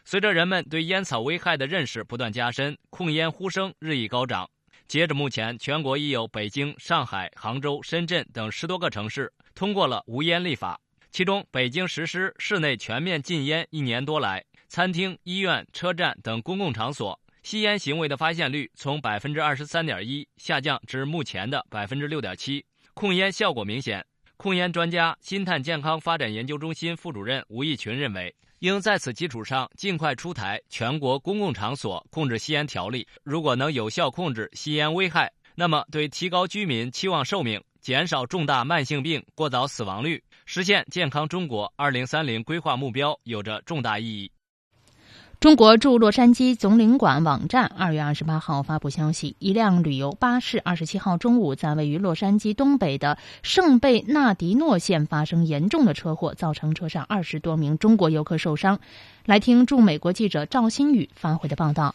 [0.04, 4.48] 随着人们对烟草危害的认识不断加深，控烟呼声日益高涨。
[4.90, 10.80] 截至目前，全国已有北京、上海、杭州、深圳等十多个城市通过了无烟立法。
[11.12, 24.04] 其中，北京实施室内全面禁烟一年多来，餐厅、医院、车站等公共场所吸烟行为的发现率从百分之二十三点一下降至目前的百分之六点七，控烟效果明显。
[24.36, 28.34] 控烟专家、新碳健康发展研究中心副主任吴义群认为。
[28.60, 33.06] 应在此基础上尽快出台全国公共场所控制吸烟条例。
[33.22, 44.30] 如果能有效控制吸烟危害，那么对提高居民期望寿命、减少重大慢性病过早死亡率、实现健康中国二零三零规划目标有着重大意义。
[45.40, 58.80] 中国驻洛杉矶总领馆网站二月二十八号发布消息，一辆旅游巴士二十七号中午在位于洛杉矶东北的圣贝纳迪诺县发生严重的车祸，造成车上二十多名中国游客受伤。
[59.24, 61.94] 来听驻美国记者赵新宇发回的报道。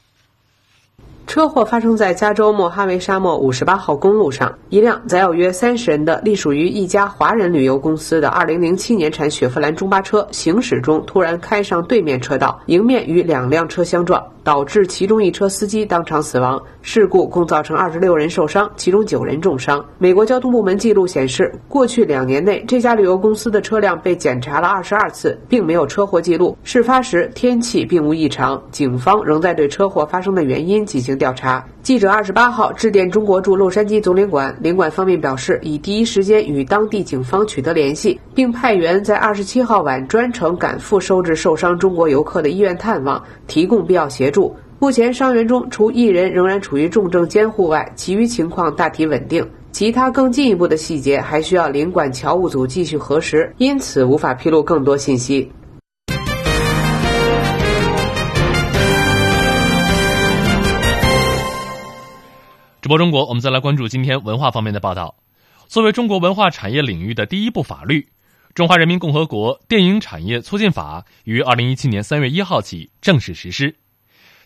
[1.28, 14.24] 车祸发生在加州莫哈维沙漠五十八号公路上，一辆载有约三十人的、隶属于一家华人旅游公司的二零零七年产雪佛兰中巴车行驶中突然开上对面车道，迎面与两辆车相撞。
[14.46, 19.84] 导致其中一车司机当场死亡，事故共造成二十六人受伤，其中九人重伤。
[19.98, 26.56] 美国交通部门记录显示，过去两年内这家旅游公司的车辆被检查了二十二次，并没有车祸记录。
[26.64, 31.66] 事发时天气并无异常，警方仍在对车祸发生的原因进行调查。
[31.82, 44.56] 记者二十八号致电中国驻洛杉矶总领馆，领馆方面表示已第一时间与当地警方取得联系，并派员在二十七号晚专程赶赴收治受伤中国游客的医院探望，提供必要协助。
[44.80, 49.48] 目前伤员中，除一人仍然处于重症监护外，其余情况大体稳定。
[49.72, 55.52] 其他更进一步的细节还需要领馆侨务组继续核实，因此无法披露更多信息。
[62.86, 65.16] 直播中国，我们再来关注今天文化方面的报道。
[65.66, 68.02] 作为中国文化产业领域的第一部法律，
[68.54, 73.76] 《中华人民共和国电影产业促进法》于二零一七年三月一号起正式实施。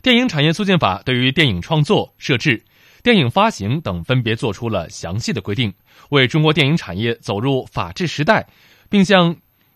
[0.01, 2.63] 电影产业促进法对于电影创作、设置、
[3.03, 5.73] 电影发行等分别作出了详细的规定，
[6.11, 8.47] 为中国电影产业走入法治时代，
[8.89, 9.35] 并向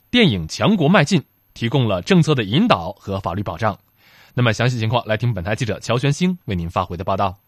[0.09, 1.21] 电影强国迈进
[1.53, 3.77] 提供了政策的引导和法律保障。
[4.33, 7.42] 那么，详细情况来听本台记者乔玄星为您发回的报道。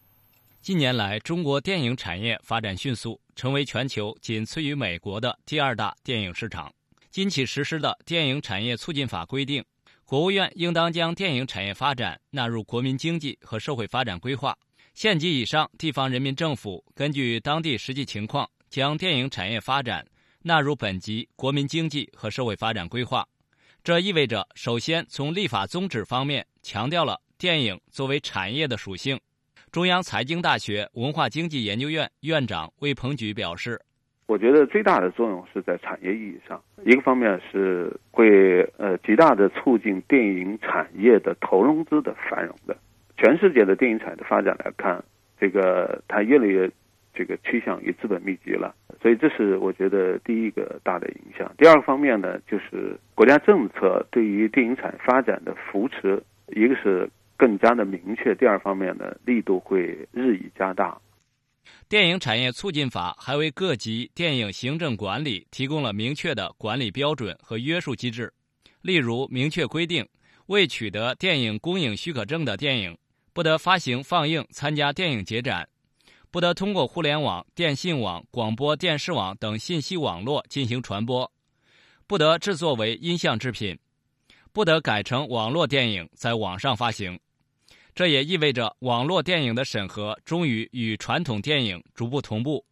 [0.66, 6.74] 近年来，中国电影产业发展迅速，成为全球仅次于美国的第二大电影市场。
[7.12, 9.64] 今起实施的电影产业促进法规定。
[10.06, 14.58] 国务院应当将电影产业发展纳入国民经济和社会发展规划，
[14.96, 20.04] 县级以上地方人民政府根据当地实际情况，将电影产业发展
[20.42, 23.24] 纳入本级国民经济和社会发展规划。
[23.84, 29.20] 这意味着，首先从立法宗旨方面强调了电影作为产业的属性。
[29.76, 33.78] 中央财经大学文化经济研究院院长魏鹏举表示。
[34.26, 42.78] 我觉得最大的作用是在产业意义上，一个方面是会呃极大的促进电影产业的投融资的繁荣的。
[43.18, 45.04] 全世界的电影产业的发展来看，
[45.38, 46.72] 这个它越来越
[47.14, 51.54] 这个趋向于资本密集了，所以这是我觉得第一个大的影响。
[51.58, 56.24] 第二个方面呢，就是国家政策对于电影产业发展的扶持，
[56.56, 61.00] 一个是更加的明确，第二方面呢力度会日益加大。
[61.90, 68.32] 电影产业促进法还为各级电影行政管理提供了明确的管理标准和约束机制，
[68.82, 70.08] 例如明确规定，
[70.48, 72.98] 未取得电影公映许可证的电影
[73.34, 75.68] 不得发行放映、参加电影节展，
[76.32, 81.32] 不得通过互联网、电信网、广播电视网等信息网络进行传播，
[82.08, 83.78] 不得制作为音像制品，
[84.54, 87.20] 不得改成网络电影在网上发行。
[87.96, 92.64] 这也意味着网络电影的审核终于与传统电影逐步同步。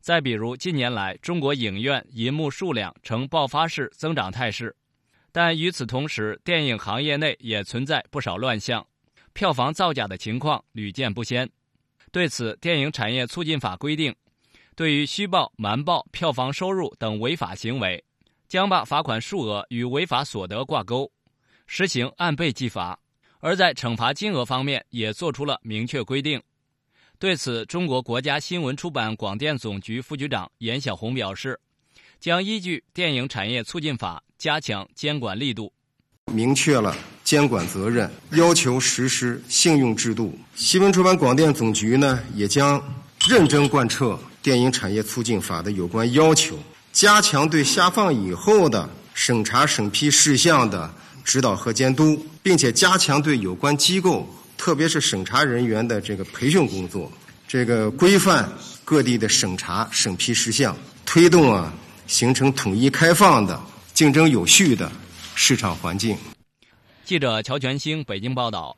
[0.00, 4.76] 再比如，近年来中国影院银幕数量呈爆发式增长态势，
[5.32, 8.86] 但与此同时，电影行业内也存在不少乱象，
[9.32, 11.50] 票房造假的情况屡见不鲜。
[12.12, 14.14] 对此，《电影产业促进法》规定，
[14.76, 18.04] 对于虚报、瞒报票房收入等违法行为，
[18.46, 21.10] 将把罚款数额与违法所得挂钩，
[21.66, 23.00] 实行按倍计罚。
[23.44, 26.40] 而在惩罚金额方面也做出了明确规定。
[27.18, 31.60] 对此，中国国家新闻出版广电总局副局长严小红表示，
[32.18, 35.70] 将依据《电影产业促进法》加强监管力度，
[36.32, 40.38] 明确了监管责任，要求实施信用制度。
[40.54, 42.82] 新闻出版广电总局呢，也将
[43.28, 46.58] 认真贯彻《电影产业促进法》的有关要求，
[46.94, 50.90] 加强对下放以后的审查审批事项的。
[51.24, 57.10] 指导和监督，并且加强对有关机构，特别是审查人员的这个培训工作，
[57.48, 58.52] 这个规范
[58.84, 61.72] 各地的审查审批事项，推动啊
[62.06, 63.58] 形成统一开放的、
[63.94, 64.92] 竞争有序的
[65.34, 66.16] 市场环境。
[67.04, 68.76] 记者乔全兴北京报道。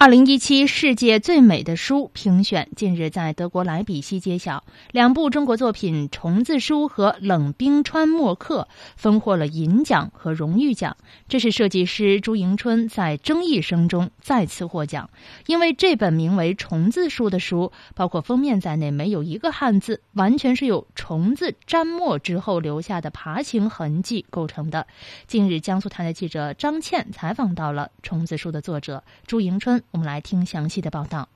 [0.00, 10.96] 二零一七世界最美的书评选近日在德国莱比锡揭晓，两部中国作品《虫子书》和《冷冰川墨客》分获了银奖和荣誉奖。
[11.26, 15.10] 这是设计师朱迎春在争议声中再次获奖，
[15.46, 24.86] 因为这本名为《虫子书》的书，包括封面在内没有一个汉字，完全是由虫子沾墨之后留下的爬行痕迹构成的。
[25.26, 29.82] 近日，江苏台的记者张倩采访到了《虫子书》的作者朱迎春。
[29.90, 31.28] 我们来听详细的报道。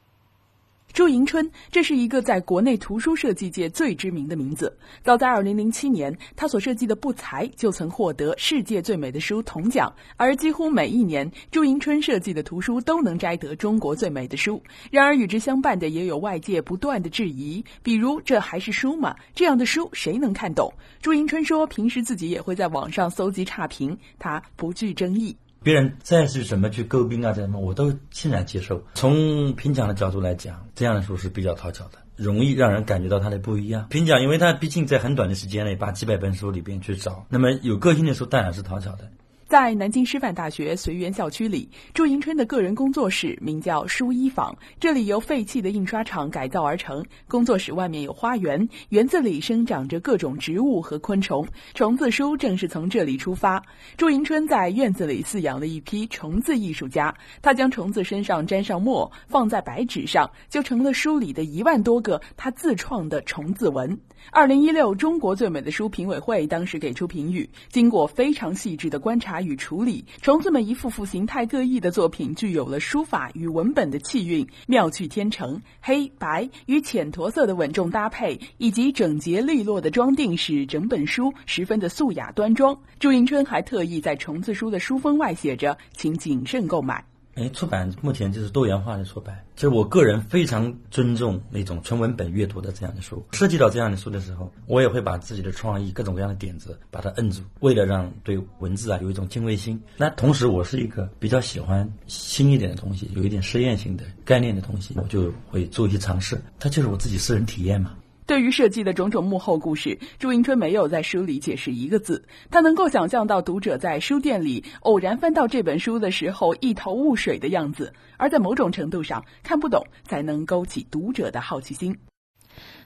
[0.92, 4.76] 朱迎春，这是一个在国内图书设计界最知名的名字。
[5.02, 9.90] 早在2007年，他所设计的《不才》就曾获得世界最美的书铜奖。
[10.18, 14.62] 而几乎每一年，朱迎春设计的图书都能摘得中国最美的书。
[14.90, 19.16] 然而，与之相伴的也有外界不断的质疑，比如“这还是书吗？
[19.34, 28.82] 这样的书谁能看懂？”朱迎春说：“平时自己也会在网上搜集差评，他不惧争议。”别人再是怎么去诟病啊，怎么我都欣然接受。
[28.94, 33.86] 从评奖的角度来讲，这样的书是比较讨巧的，容易让人感觉到它的不一样。
[33.88, 39.10] 评奖，因为它毕竟在很短的时间内把几百本书里边去找，那么有个性的书当然是讨巧的。
[39.52, 44.56] 在南京师范大学随园校区里，祝迎春的个人工作室名叫书衣坊。
[44.80, 47.04] 这里由废弃的印刷厂改造而成。
[47.28, 51.46] 工作室外面有花园，园子里生长着各种植物和昆虫。
[51.74, 53.62] 虫子书正是从这里出发。
[53.98, 64.00] 祝迎春在院子里饲养了一批虫子艺术家，他将虫子身上沾上墨，放在白纸上，就成了书里的一万多个他自创的虫子文。
[64.30, 69.41] 二零一六中国最美的书评委会当时给出评语，经过非常细致的观察。
[69.42, 75.60] 与处理，虫子们一幅幅形态各异的作品，具有了书法与文本的气韵，妙趣天成。
[75.80, 82.78] 黑白与浅驼色的稳重搭配，以及整洁利落的装订，使整本书十分的素雅端庄。
[82.98, 87.04] 祝迎春还特意在虫子书的书封外写着：“请谨慎购买。”
[87.34, 93.24] 哎，出版目前就是多元化的出版，就是我个人非常尊重那种纯文本阅读的这样的书。
[93.32, 99.80] 涉及到这样的书的时候，我也会把自己的创意、各种各样的点子把它摁住，为了让对文字啊有一种敬畏心。
[99.96, 106.38] 那同时，我是一个比较喜欢新一点的东西，有一点实验性的概念的东西，我就会做一些尝试。
[106.58, 107.94] 它就是我自己私人体验嘛。
[108.32, 112.24] 对于设计的种种幕后故事，朱迎春没有在书里解释一个字。
[112.50, 121.94] 他能够想象到读者在书店里偶然翻到这本书的时候一头雾水的样子，而在某种程度上，看不懂才能勾起读者的好奇心。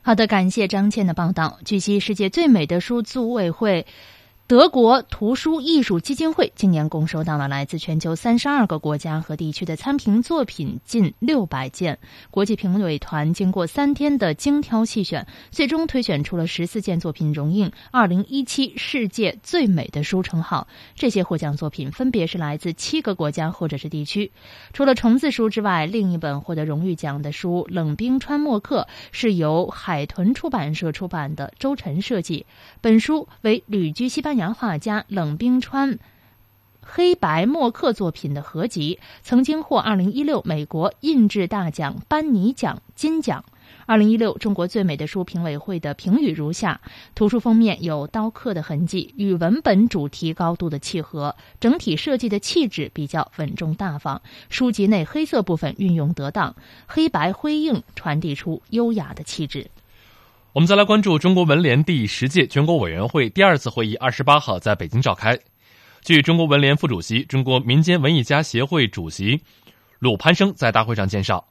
[0.03, 1.61] 好的，感谢张倩的报道。
[1.64, 3.86] 据悉，世界最美的书组委会。
[4.49, 11.99] 德国图书艺术基金会今年共收到了来自全球三十二个国家和地区的参评作品近六百件。
[12.30, 20.68] 国际评委团经过三天的精挑细选，最终推选出了十四件作品荣膺“二零一七世界最美的书”称号。
[20.94, 24.30] 这些获奖作品分别是来自七个国家或者是地区。
[24.72, 32.47] 除了虫子书之外，另一本获得荣誉奖的书《冷冰川墨客》是由海豚出版社出版的，周晨设计。
[32.80, 34.53] 本书为旅居西班牙。
[34.53, 35.99] 画家冷冰川
[36.80, 43.45] 黑白墨刻作品的合集，曾经获二零一六美国印制大奖班尼奖金奖。
[43.84, 46.80] 二零一六中国最美的书评委会的评语如下：
[47.14, 54.22] 图书封面有刀刻的痕迹，与文本主题高度的契合，整体设计的气质比较稳重大方。
[54.49, 56.55] 书籍内黑色部分运用得当，
[56.87, 59.70] 黑白辉映，传递出优雅的气质。
[60.57, 65.38] 我们再来关注中国文联第十届全国委员会第二次会议，二十八号在北京召开。
[66.00, 69.38] 据中国文联副主席、中国民间文艺家协会主席
[69.98, 71.46] 鲁攀生在大会上介绍。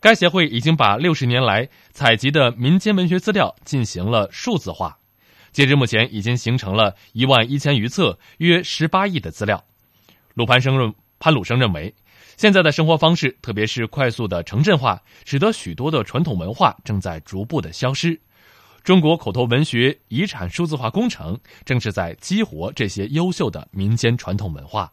[0.00, 4.98] 该协会已经把六十年来采集的民间文学资料进行了数字化，
[5.50, 9.64] 截至目前已经形成了一万一千余册，约十八亿的资料。
[10.34, 11.94] 鲁潘生认潘鲁生认为，
[12.36, 18.20] 现在的生活方式，特别是快速的城镇化，使得许多的传统文化正在逐步的消失。
[18.84, 24.92] 中国口头文学遗产数字化工程正是在激活这些优秀的民间传统文化。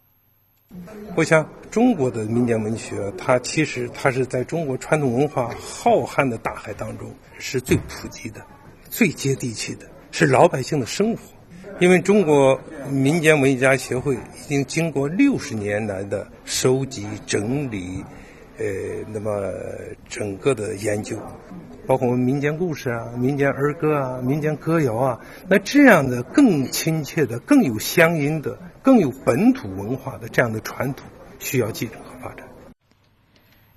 [1.15, 8.45] 我想，中国的民间文学，它其实它是在中国传统文化浩瀚的大海当中是最普及的、
[8.91, 11.21] 最接地气的，是老百姓的生活。
[11.79, 12.59] 因为中国
[12.91, 18.03] 民间文学家协会已经经过六十年来的收集、整理，
[18.59, 18.65] 呃，
[19.13, 19.51] 那么
[20.07, 21.17] 整个的研究，
[21.87, 28.59] 包括我们民间故事啊、民间儿歌啊、民间歌谣啊，那这样的更亲切的、更有乡音的。
[28.81, 31.05] 更有本土文化的这样的传统，
[31.37, 32.08] 需要继承。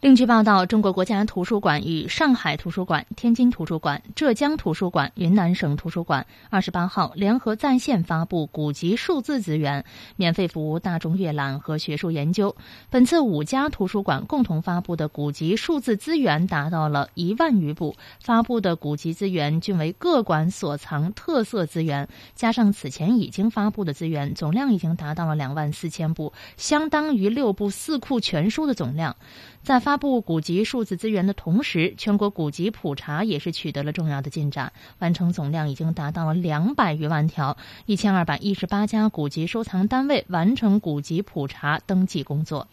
[0.03, 9.84] 另据报道，中国国家图书馆与上海图书馆、天津图书馆、浙江图书馆、云南省图书馆二十八号联合在线发布古籍数字资源，
[10.16, 12.57] 免费服务大众阅览和学术研究。
[12.90, 29.14] 本次五家图书馆共同发布的古籍数字资源达到了一万余部，发布的古籍资源均为各馆所藏特色资源，加上此前已经发布的资源，总量已经达到了两万四千部，相当于六部四库全书的总量。
[29.62, 42.66] 在发发布古籍数字资源的同时，全国古籍普查也是取得了重要的进展，完成总量已经达到了两百余万条，一千二百一十八家古籍收藏单位完成古籍普查登记工作。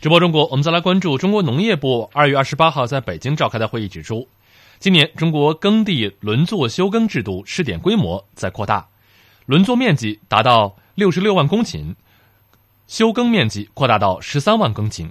[0.00, 4.26] 直播中国，我们再来关注中国农业部二月二十八号在北京召开的会议指出，
[4.80, 8.88] 今年中国耕地轮作休耕制度试点规模在扩大，
[9.46, 11.94] 轮作面积达到六十六万公顷，
[12.88, 15.08] 休耕面积扩大到十三万公顷。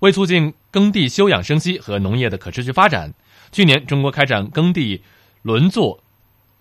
[0.00, 3.12] 为促进耕地休养生息和农业的可持续发展，
[3.50, 5.02] 去年中国开展耕地
[5.42, 6.02] 轮作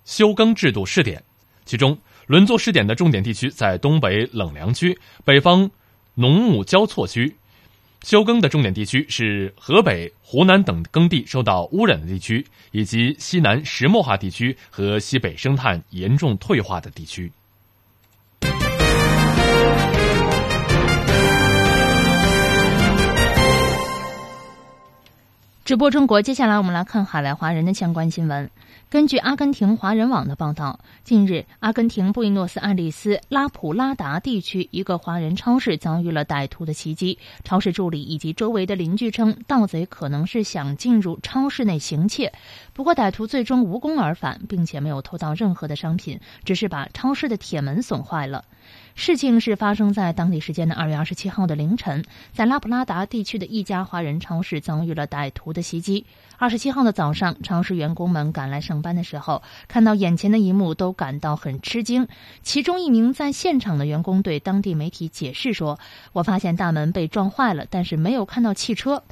[0.05, 1.23] 休耕制度试点，
[1.65, 5.69] 其中轮作试点的重点地区在东北冷凉区、北方
[6.15, 7.35] 农牧交错区；
[8.03, 17.31] 休耕的重点地区是河北、湖南等耕地受到污染的地区，以及西南石漠化地区和西北生态严重退化的地区。
[25.67, 28.49] 直播中国，接下来我们来看海外华人的相关新闻。
[28.89, 37.19] 根据阿根廷华人网的报道，近日，阿根廷布宜诺斯艾利斯拉普拉达地区一个华人超市遭遇了歹徒的袭击。
[37.43, 42.31] 超市助理以及周围的邻居称，盗贼可能是想进入超市内行窃。
[42.71, 48.45] 不过，歹徒最终无功而返，并且没有偷到任何的商品，只是把超市的铁门损坏了。
[48.97, 56.03] 事情是发生在当地时间的二月二十七号的凌晨，在拉普拉达地区的一家华人超市遭遇了歹徒的袭击。
[56.37, 62.07] 二十七号的早上，超市员工们赶来上班的时候，看到眼前的一幕，都感到很吃惊。
[62.41, 65.79] 其中一名在现场的员工对当地媒体解释说
[66.11, 69.03] ：“我发现大门被撞坏了，但是没有看到汽车。”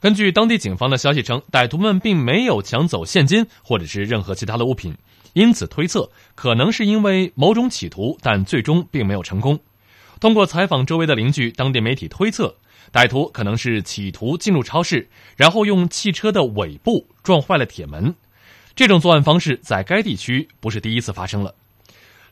[0.00, 4.94] 根据当地警方的消息称，歹徒们并没有抢走现金或者是任何其他的物品。
[5.32, 9.58] 因此推测，可能是因为某种企图，但最终并没有成功。
[10.20, 12.56] 通过采访周围的邻居，当地媒体推测，
[12.92, 18.14] 歹徒可能是企图进入超市，然后用汽车的尾部撞坏了铁门。
[18.74, 21.54] 这种作案方式在该地区不是第一次发生了。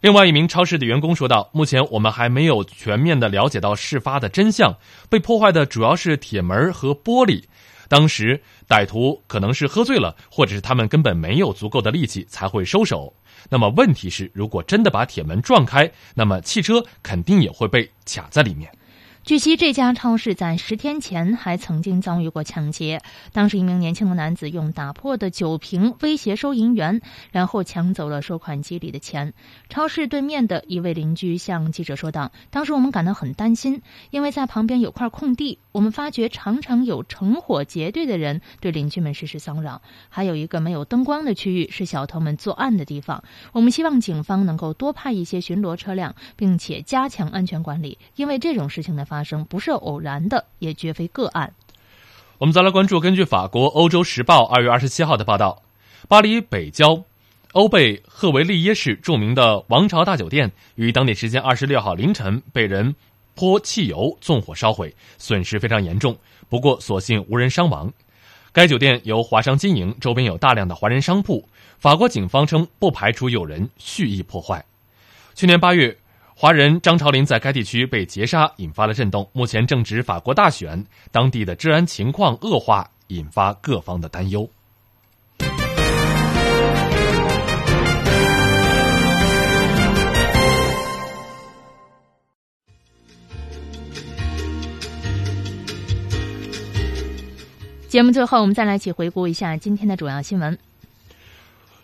[0.01, 4.77] 另外一名超市的员工说道：“目前我们还没有全面的了解到事发的真相，
[5.09, 7.45] 被破坏的主要是铁门和玻璃。”
[7.89, 13.15] 当时歹徒可能是喝醉了，或者是他们根本没有足够的力气才会收手。
[13.49, 18.71] 那么问题是，如果真的把铁门撞开，那么汽车肯定也会被卡在里面。
[19.25, 23.03] 据悉，这家超市在十天前还曾经遭遇过抢劫。
[23.31, 29.35] 当时，一名年轻的男子用打破的酒瓶威胁收银员，然后抢走了收款机里的钱。
[29.69, 39.81] 超市对面的一位邻居向记者说道：“当时我们感到很担心，因为在旁边有块空地，我们发觉常常有成伙结队的人对邻居们实施骚扰。
[40.09, 43.23] 还有一个没有灯光的区域是小偷们作案的地方。
[43.53, 51.53] 我们希望警方能够多派一些巡逻车辆，并且加强安全管理，因为这种事情的发生不是偶然的，也绝非个案。”
[52.39, 55.63] 我们再来关注，根据法国《欧洲时报》二月二十七号的报道，
[56.09, 57.05] 巴黎北郊
[57.53, 62.97] 欧贝赫维利耶市著名的王朝大酒店于当地时间二十六号凌晨被人
[63.39, 66.19] 泼汽油纵火烧毁，损失非常严重。
[66.49, 67.89] 不过，所幸无人伤亡。
[68.51, 71.49] 该酒店由华商经营，周边有大量的华人商铺。
[71.79, 74.65] 法国警方称，不排除有人蓄意破坏。
[75.37, 75.97] 去年八月。
[76.35, 79.29] 华人张朝林在该地区被劫杀，引发了震动。
[79.33, 84.49] 目前正值法国大选，当地的治安情况恶化，引发各方的担忧。
[97.89, 100.59] 节目最后，我们再来一起回顾一下今天的主要新闻。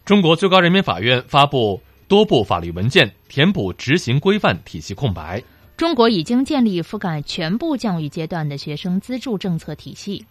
[0.04, 1.80] 中国最高人民法院发布。
[2.06, 5.42] 多部法律文件填补执行规范体系空白。
[5.74, 10.26] 中国已经建立覆盖全部教育阶段的学生资助政策体系。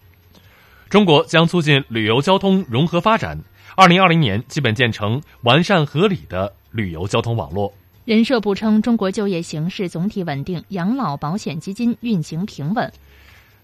[0.88, 3.42] 中国将促进旅游交通融合发展，
[3.76, 7.74] 二零二零年基本建成完善合理的旅游交通网络。
[8.06, 12.94] 人社部称，中国就业形势总体稳定，养老保险基金运行平稳。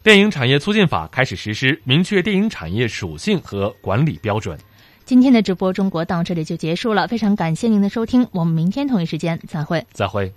[0.01, 4.57] 电影产业促进法开始实施，明确电影产业属性和管理标准。
[5.03, 10.31] 今天的直播中国到这里就结束了，非常感谢您的收听，我们明天同一时间再会，再会。